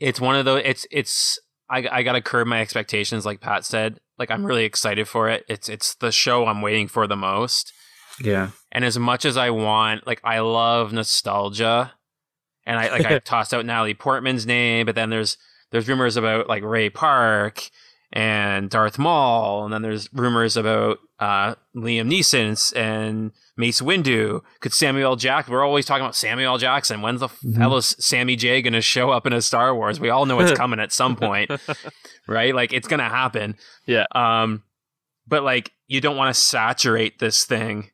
[0.00, 0.62] it's one of those.
[0.64, 1.38] It's it's
[1.70, 3.98] I I gotta curb my expectations, like Pat said.
[4.18, 5.44] Like I'm really excited for it.
[5.48, 7.72] It's it's the show I'm waiting for the most.
[8.22, 11.92] Yeah, And as much as I want, like I love nostalgia,
[12.66, 15.36] and I like I tossed out Natalie Portman's name, but then there's
[15.70, 17.68] there's rumors about like Ray Park
[18.12, 24.42] and Darth Maul, and then there's rumors about uh, Liam Neeson and Mace Windu.
[24.60, 25.16] Could Samuel.
[25.16, 25.52] Jackson?
[25.52, 27.00] We're always talking about Samuel Jackson.
[27.02, 27.56] When's the Mhm.
[27.56, 29.98] hell is Sammy J going to show up in a Star Wars?
[29.98, 31.50] We all know it's coming at some point,
[32.28, 32.54] right?
[32.54, 33.56] Like it's going to happen.
[33.86, 34.04] Yeah.
[34.14, 34.62] Um,
[35.26, 37.90] but like you don't want to saturate this thing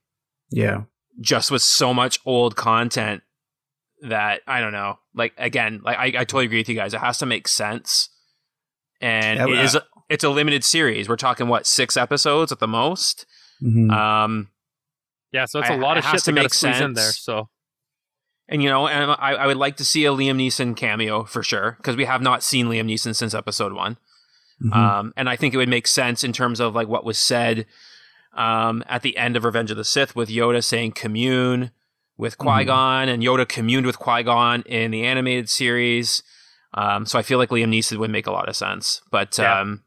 [0.53, 0.83] yeah,
[1.21, 3.23] just with so much old content
[4.03, 4.99] that I don't know.
[5.15, 6.95] Like again, like I, I totally agree with you guys.
[6.95, 8.09] It has to make sense,
[9.01, 11.09] and Yeah, it but is a, it's a limited series.
[11.09, 13.27] We're talking what six episodes at the most.
[13.63, 13.91] Mhm.
[13.91, 14.49] Um,
[15.33, 16.93] Yeah, so it's a lot it of has shit to to make sense squeeze in
[16.95, 17.13] there.
[17.13, 17.49] So
[18.49, 21.43] and you know, and I, I would like to see a Liam Neeson cameo for
[21.43, 23.97] sure because we have not seen Liam Neeson since episode one.
[24.63, 24.75] Mhm.
[24.77, 27.67] Um, and I think it would make sense in terms of like what was said
[28.35, 31.71] um, at the end of Revenge of the Sith with Yoda saying commune
[32.17, 36.23] with Qui Gon, and Yoda communed with Qui Gon in the animated series.
[36.75, 39.61] Um, so I feel like Liam Neeson would make a lot of sense, but Yeah.
[39.61, 39.83] um,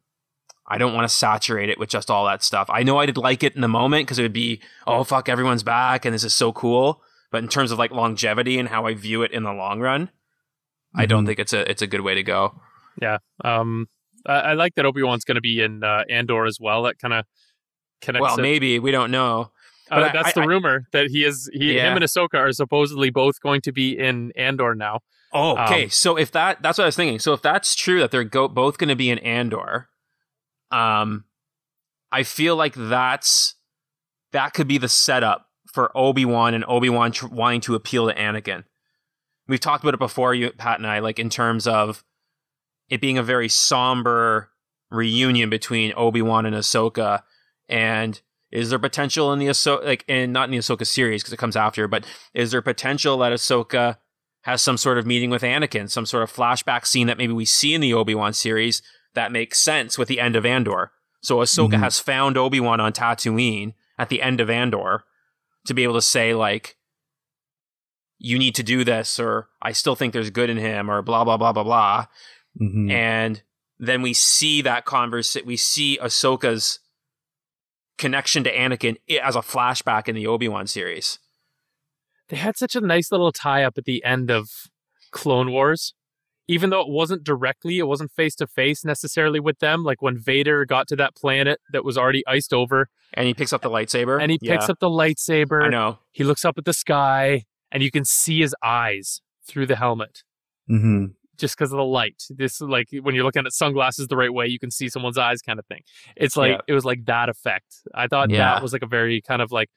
[0.67, 2.67] I don't want to saturate it with just all that stuff.
[2.71, 5.63] I know I'd like it in the moment because it would be, oh fuck, everyone's
[5.63, 7.01] back and this is so cool.
[7.31, 10.09] But in terms of like longevity and how I view it in the long run,
[10.95, 11.27] I don't Mhm.
[11.27, 12.59] think it's a it's a good way to go.
[13.01, 13.87] yeah, um,
[14.25, 16.83] I, I like that Obi Wan's going to be in uh, Andor as well.
[16.83, 17.25] That kind of
[18.05, 18.21] connects.
[18.21, 19.51] Well, maybe we don't know.
[19.91, 21.49] Uh, but I- that's I- the rumor that he is.
[21.53, 21.89] He, Yeah.
[21.89, 24.99] him and Ahsoka are supposedly both going to be in Andor now.
[25.33, 25.83] Oh, okay.
[25.85, 27.19] Um, so if that that's what I was thinking.
[27.19, 29.89] So if that's true that they're go- both going to be in Andor,
[30.71, 31.25] um,
[32.11, 33.55] I feel like that's
[34.31, 38.07] that could be the setup for Obi Wan and Obi Wan tr- wanting to appeal
[38.07, 38.63] to Anakin.
[39.47, 42.03] We've talked about it before, you Pat and I, like in terms of
[42.89, 44.49] it being a very somber
[44.89, 47.21] reunion between Obi Wan and Ahsoka,
[47.69, 51.33] and is there potential in the Ahsoka, like, and not in the Ahsoka series because
[51.33, 53.97] it comes after, but is there potential that Ahsoka
[54.43, 57.45] has some sort of meeting with Anakin, some sort of flashback scene that maybe we
[57.45, 58.81] see in the Obi Wan series
[59.15, 60.91] that makes sense with the end of Andor.
[61.21, 61.79] So Ahsoka Mhm.
[61.79, 65.03] has found Obi Wan on Tatooine at the end of Andor
[65.65, 66.77] to be able to say like,
[68.17, 71.23] you need to do this, or I still think there's good in him, or blah
[71.23, 72.05] blah blah blah blah.
[72.61, 72.91] Mhm.
[72.91, 73.41] And
[73.79, 75.35] then we see that converse.
[75.43, 76.79] We see Ahsoka's
[77.97, 81.19] connection to Anakin as a flashback in the Obi Wan series.
[82.29, 84.49] They had such a nice little tie up at the end of
[85.11, 85.93] Clone Wars.
[86.47, 89.83] Even though it wasn't directly, it wasn't face to face necessarily with them.
[89.83, 93.53] Like when Vader got to that planet that was already iced over, And he picks
[93.53, 94.21] up the lightsaber.
[94.21, 94.71] and he picks Yeah.
[94.71, 95.63] up the lightsaber.
[95.63, 95.99] I know.
[96.11, 100.23] He looks up at the sky, and you can see his eyes through the helmet
[100.69, 101.15] Mhm.
[101.37, 102.21] Just because of the light.
[102.29, 105.41] This like when you're looking at sunglasses the right way, you can see someone's eyes,
[105.41, 105.81] kind of thing.
[106.15, 106.61] It's like Yeah.
[106.67, 107.75] it was like that effect.
[107.93, 108.53] I thought Yeah.
[108.55, 109.69] that was like a very kind of like,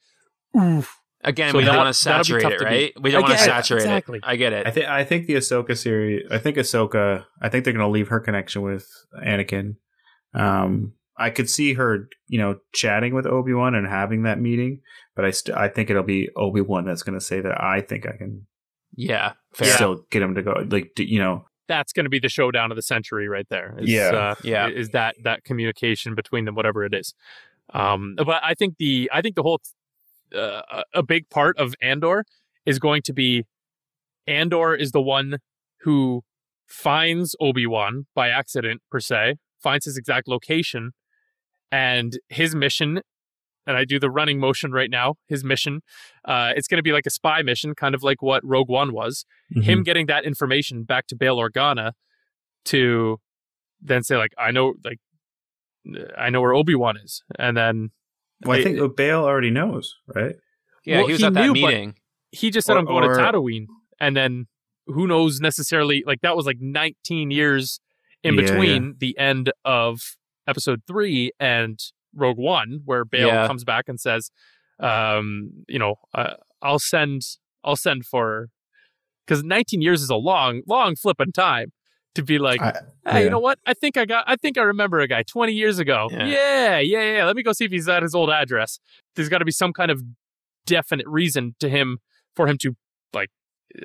[0.57, 0.95] oof.
[1.21, 2.93] Again, So we don't want to saturate tough it, right?
[2.95, 3.01] beat.
[3.03, 4.17] We don't want to Again, saturate exactly.
[4.19, 4.23] it.
[4.25, 4.65] I get it.
[4.65, 6.25] I think I think the Ahsoka series.
[6.31, 7.25] I think Ahsoka.
[7.41, 8.87] I think they're going to leave her connection with
[9.21, 9.75] Anakin.
[10.33, 14.79] Um, I could see her, you know, chatting with Obi Wan and having that meeting,
[15.13, 17.81] but I st- I think it'll be Obi Wan that's going to say that I
[17.81, 18.47] think I can
[18.95, 19.73] yeah, fair.
[19.73, 20.53] still get him to go.
[20.69, 23.75] Like, you know, that's going to be the showdown of the century right there.
[23.79, 24.09] Is, Yeah.
[24.09, 24.67] uh, Yeah.
[24.67, 27.13] Is that that communication between them, whatever it is.
[27.71, 29.61] Um, but I think the I think the whole
[30.35, 32.25] uh, a- a big part of Andor
[32.65, 33.45] is going to be
[34.27, 35.37] Andor is the one
[35.81, 36.23] who
[36.67, 40.91] finds Obi Wan by accident per se, finds his exact location,
[41.71, 43.01] and his mission.
[43.67, 45.15] And I do the running motion right now.
[45.27, 45.81] His mission,
[46.25, 48.93] uh, it's going to be like a spy mission, kind of like what Rogue One
[48.93, 49.61] was Mm-hmm.
[49.61, 51.93] him getting that information back to Bail Organa
[52.65, 53.17] to
[53.81, 54.99] then say like I know like
[56.17, 57.89] I know where Obi Wan is, and then
[58.45, 60.35] well, I it- think Bail already knows, right?
[60.85, 61.95] Yeah, Well, he was he at that knew, meeting.
[62.31, 63.65] he just said Or- I'm going or- to Tatooine,
[63.99, 64.47] and then
[64.87, 67.79] who knows necessarily like that was like 19 years
[68.23, 69.99] in Yeah, between the end of
[70.47, 71.79] Episode three and
[72.15, 73.47] Rogue One, where Bail Yeah.
[73.47, 74.31] comes back and says,
[74.79, 77.21] um, you know, uh, I'll send
[77.63, 78.47] I'll send for
[79.25, 81.71] because 19 years is a long long flipping time
[82.15, 83.59] to be like I- hey, you know what?
[83.65, 84.23] I think I got.
[84.27, 86.07] I think I remember a guy 20 years ago.
[86.11, 86.25] Yeah.
[86.25, 86.79] Yeah.
[86.79, 88.79] yeah, yeah, Let me go see if he's at his old address.
[89.15, 90.01] There's got to be some kind of
[90.65, 91.99] definite reason to him
[92.35, 92.75] for him to
[93.13, 93.29] like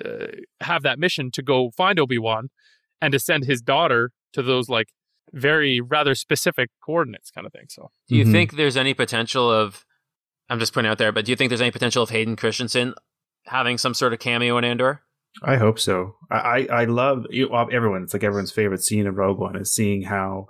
[0.05, 0.27] uh,
[0.61, 2.49] have that mission to go find Obi Wan
[3.01, 4.89] and to send his daughter to those like
[5.35, 7.67] very rather specific coordinates, kind of thing.
[7.69, 8.33] So Do you Mhm.
[8.33, 9.85] think there's any potential of?
[10.49, 12.37] I'm just putting it out there, but do you think there's any potential of Hayden
[12.37, 12.95] Christensen
[13.47, 15.03] having some sort of cameo in Andor?
[15.43, 16.17] I hope so.
[16.31, 18.03] I I, I love you- everyone.
[18.05, 20.47] It's like everyone's favorite scene in Rogue One is seeing how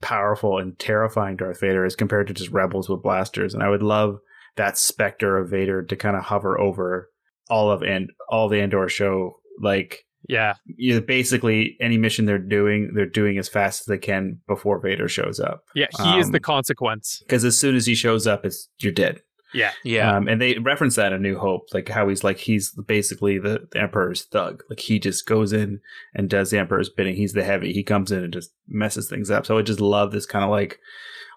[0.00, 3.54] powerful and terrifying Darth Vader is compared to just rebels with blasters.
[3.54, 4.18] And I would love
[4.56, 7.08] that specter of Vader to kind of hover over
[7.48, 9.38] all of and all the Andor show.
[9.60, 13.98] Like yeah, you know, basically any mission they're doing, they're doing as fast as they
[13.98, 15.64] can before Vader shows up.
[15.74, 17.22] yeah, he is Um, the consequence.
[17.26, 19.22] Because as soon as he shows up, it's you're dead.
[19.54, 22.70] Yeah, Yeah, Um, and they reference that in New Hope, like how he's like he's
[22.86, 24.62] basically the, the Emperor's thug.
[24.70, 25.80] Like he just goes in
[26.14, 27.16] and does the Emperor's bidding.
[27.16, 27.74] He's the heavy.
[27.74, 29.44] He comes in and just messes things up.
[29.44, 30.78] So I just love this kind of like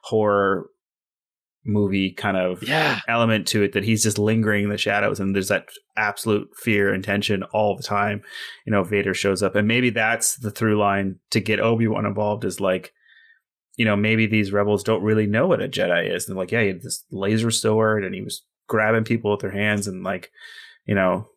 [0.03, 0.69] horror
[1.65, 2.99] movie kind of Yeah.
[3.07, 5.65] element to it that he's just lingering in the shadows and there's that
[5.97, 8.21] absolute fear and tension all the time.
[8.65, 12.45] You know, Vader shows up and maybe that's the through line to get Obi-Wan involved
[12.45, 12.93] is like
[13.77, 16.29] you know, maybe these rebels don't really know what a Jedi is.
[16.29, 19.41] And they're like, yeah, he had this laser sword and he was grabbing people with
[19.41, 20.31] their hands and like,
[20.85, 21.27] you know,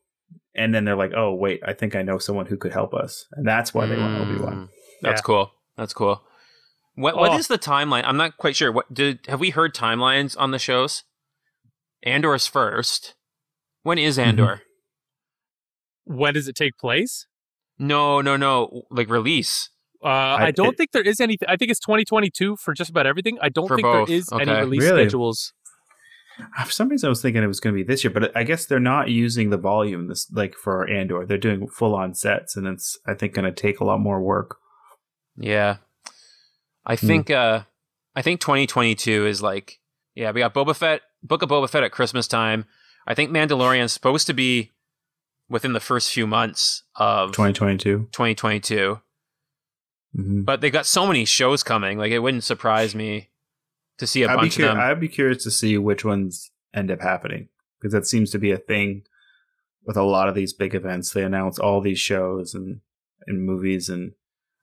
[0.54, 3.26] and then they're like, oh, wait, I think I know someone who could help us.
[3.32, 4.54] And that's why they want Obi Wan.
[4.54, 4.68] Mm,
[5.02, 5.24] That's Yeah.
[5.24, 5.50] cool.
[5.76, 6.22] That's cool.
[6.98, 7.36] What what Oh.
[7.38, 8.02] is the timeline?
[8.04, 8.72] I'm not quite sure.
[8.72, 11.04] What did have we heard timelines on the shows?
[12.02, 13.14] Andor's first.
[13.82, 14.28] When is Mm-hmm.
[14.28, 14.62] Andor?
[16.04, 17.26] when does it take place?
[17.78, 18.82] No, no, no.
[18.90, 19.70] Like release.
[20.02, 21.36] Uh, I, I- don't it- think there is any.
[21.46, 23.38] I think it's 2022 for just about everything.
[23.42, 25.02] I don't think both, there is any release Really?
[25.04, 25.52] schedules.
[26.64, 28.44] For some reason, I was thinking it was going to be this year, but I
[28.44, 31.26] guess they're not using the volume this like for Andor.
[31.26, 34.20] They're doing full on sets, and it's I think going to take a lot more
[34.22, 34.56] work.
[35.36, 35.76] Yeah.
[36.88, 37.06] I Hmm.
[37.06, 37.62] think uh
[38.16, 39.78] I think 2022 is like
[40.14, 42.64] yeah, we got Boba Fett, Book of Boba Fett at Christmas time.
[43.06, 44.72] I think Mandalorian's supposed to be
[45.48, 48.08] within the first few months of 2022.
[48.12, 49.00] 2022.
[50.16, 50.42] Mm-hmm.
[50.42, 51.98] But they got so many shows coming.
[51.98, 53.28] Like it wouldn't surprise me
[53.98, 54.80] to see a I'd bunch cur- of them.
[54.80, 57.48] I'd be curious to see which ones end up happening
[57.80, 59.02] because that seems to be a thing
[59.84, 61.12] with a lot of these big events.
[61.12, 62.80] They announce all these shows and
[63.26, 64.12] and movies and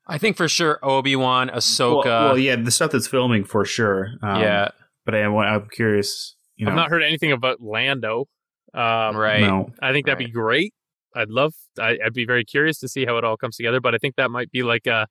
[0.07, 2.05] I think for sure Obi Wan, Ahsoka.
[2.05, 4.11] Well, well, yeah, the stuff that's filming for sure.
[4.21, 4.69] Um, yeah,
[5.05, 6.35] but I, I'm curious.
[6.55, 8.25] You know, I've not heard anything about Lando.
[8.73, 9.41] Um, right.
[9.41, 10.73] No, I think that'd be great.
[11.15, 11.53] I'd love.
[11.79, 13.79] I, I'd be very curious to see how it all comes together.
[13.81, 15.07] But I think that might be like a,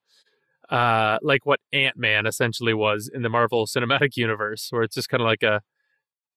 [0.70, 5.08] uh, like what Ant Man essentially was in the Marvel Cinematic Universe, where it's just
[5.08, 5.60] kind of like a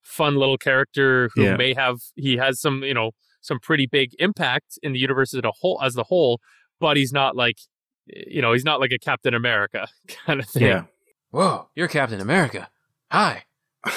[0.04, 1.58] fun little character who Yeah.
[1.58, 5.42] may have he has some you know some pretty big impact in the universe as
[5.44, 6.40] a whole, as the whole.
[6.80, 7.58] But he's not like,
[8.08, 9.88] you know, he's not like a Captain America
[10.26, 10.64] kind of thing.
[10.64, 10.84] Yeah.
[11.32, 12.70] Whoa, you're Captain America.
[13.12, 13.44] Hi.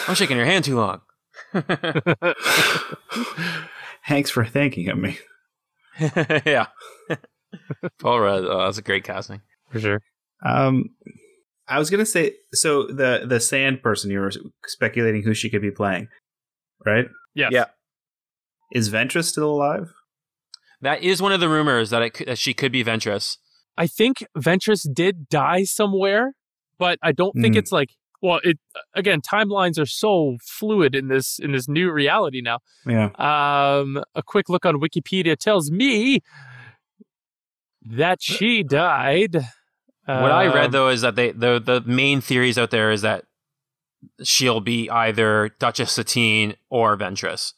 [0.08, 1.00] I'm shaking your hand too long.
[4.06, 5.18] Thanks for thanking of me.
[6.44, 6.66] yeah.
[7.98, 9.40] Paul Rudd, oh, that's a great casting.
[9.70, 10.02] For sure.
[10.44, 10.90] Um,
[11.68, 14.32] I was gonna say so the the sand person you were
[14.66, 16.08] speculating who she could be playing,
[16.84, 17.06] right?
[17.34, 17.52] Yes.
[17.52, 17.66] Yeah.
[18.72, 19.92] Is Ventress still alive?
[20.80, 23.36] That is one of the rumors that, it that she could be Ventress.
[23.76, 26.32] I think Ventress did die somewhere,
[26.78, 27.58] but I don't think Mm.
[27.58, 27.90] it's like
[28.22, 28.58] well, it
[28.94, 32.58] again, timelines are so fluid in this in this new reality now.
[32.86, 33.06] Yeah.
[33.16, 36.20] Um, a quick look on Wikipedia tells me
[37.82, 39.36] that she died.
[40.04, 43.02] What I read Um, though is that they the the main theories out there is
[43.02, 43.24] that
[44.22, 47.52] she'll be either Duchess Satine or Ventress.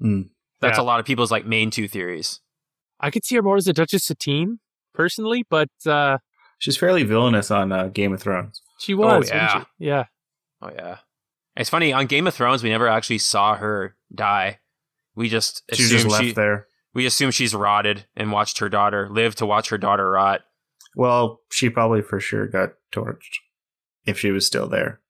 [0.00, 0.30] Mm.
[0.60, 0.84] That's Yeah.
[0.84, 2.40] a lot of people's like main two theories.
[2.98, 4.58] I could see her more as a Duchess Satine,
[4.94, 6.18] personally, but uh,
[6.58, 8.62] She's fairly villainous on uh, Game of Thrones.
[8.78, 9.20] she was.
[9.28, 9.60] wasn't yeah.
[9.60, 9.66] she?
[9.78, 10.04] yeah.
[10.60, 10.98] Oh yeah.
[11.56, 14.60] It's funny on Game of Thrones we never actually saw her die.
[15.14, 16.66] We just She was just left she, there.
[16.94, 20.42] we assume she's rotted and watched her daughter live to watch her daughter rot.
[20.96, 23.38] Well, she probably for sure got torched
[24.06, 25.00] if she was still there.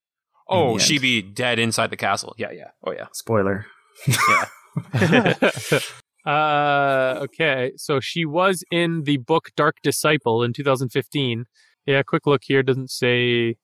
[0.48, 1.02] Oh, the she'd end.
[1.02, 2.34] be dead inside the castle.
[2.38, 2.70] Yeah, yeah.
[2.84, 3.06] Oh yeah.
[3.12, 3.66] Spoiler.
[4.06, 4.44] Yeah.
[6.24, 11.46] uh, okay, so she was in the book Dark Disciple in 2015.
[11.86, 13.56] Yeah, quick look here doesn't say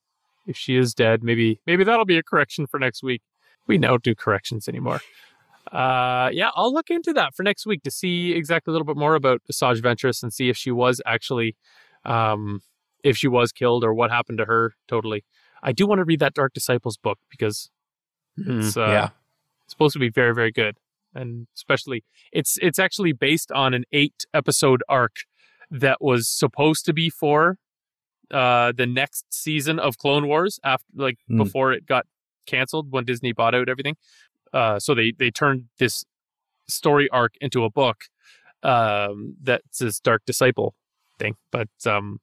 [0.47, 1.23] if she is dead.
[1.23, 3.23] Maybe maybe that'll be a correction for next week.
[3.67, 5.01] We don't do corrections anymore.
[5.71, 8.97] Uh, yeah, I'll look into that for next week to see exactly a little bit
[8.97, 11.57] more about Asajj Ventress and see if she was actually,
[12.07, 12.63] um,
[13.05, 14.75] if she was killed or what happened to her.
[14.89, 15.25] Totally.
[15.63, 17.71] I do want to read that Dark Disciples book because
[18.39, 19.09] it's uh, yeah.
[19.67, 20.77] supposed to be very very good
[21.15, 25.17] and especially it's it's actually based on an eight episode arc
[25.71, 27.57] that was supposed to be for
[28.33, 31.39] uh the next season of clone wars after like Hmm.
[31.39, 32.05] before it got
[32.47, 33.97] canceled when disney bought out everything.
[34.53, 36.05] Uh so they they turned this
[36.69, 38.05] story arc into a book
[38.63, 40.75] um that's this dark disciple
[41.19, 42.19] thing but um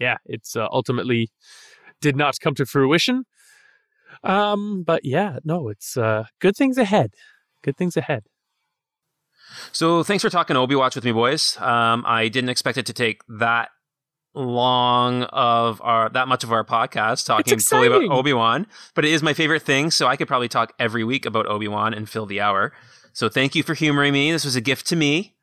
[0.00, 1.30] yeah it's uh, ultimately
[2.00, 3.24] did not come to fruition.
[4.24, 7.12] Um but yeah no it's uh good things ahead
[7.62, 8.24] good things ahead
[9.72, 11.56] So thanks for talking Obi Watch with me, boys.
[11.60, 13.68] Um, I didn't expect it to take that
[14.34, 18.04] long of our that much of our podcast talking fully about.
[18.04, 19.90] Obi Wan, but it is my favorite thing.
[19.90, 22.72] So I could probably talk every week about Obi Wan and fill the hour.
[23.12, 24.32] So thank you for humoring me.
[24.32, 25.34] This was a gift to me.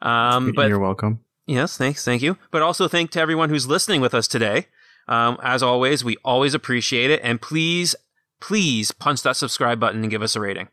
[0.00, 1.20] Um, but You're welcome.
[1.46, 2.38] Yes, thanks, thank you.
[2.50, 4.66] But also thank to everyone who's listening with us today.
[5.06, 7.94] Um, as always, we always appreciate it, and please,
[8.40, 10.68] please punch that subscribe button and give us a rating.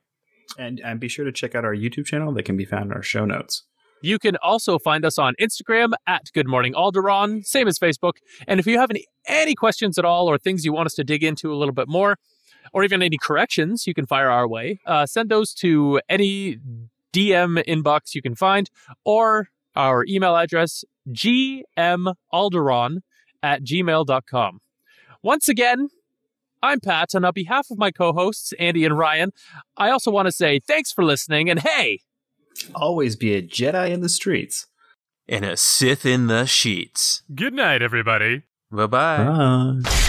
[0.58, 2.94] And and be sure to check out our YouTube channel that can be found in
[2.94, 3.64] our show notes.
[4.02, 8.14] You can also find us on Instagram at Good Morning Alderaan, same as Facebook.
[8.48, 11.04] And if you have any, any questions at all or things you want us to
[11.04, 12.18] dig into a little bit more,
[12.74, 16.58] or even any corrections you can fire our way, uh, send those to any
[17.14, 18.70] DM inbox you can find
[19.06, 22.98] or our email address, gmalderaan
[23.44, 24.60] at gmail.com.
[25.24, 25.90] Once again,
[26.64, 29.32] I'm Pat, and on behalf of my co hosts, Andy and Ryan,
[29.78, 31.50] I also want to say thanks for listening.
[31.50, 32.00] And hey,
[32.76, 34.68] Always be a Jedi in the streets.
[35.28, 37.24] And a Sith in the sheets.
[37.34, 38.44] good night, everybody.
[38.72, 39.24] Bye bye.
[39.84, 40.08] Bye.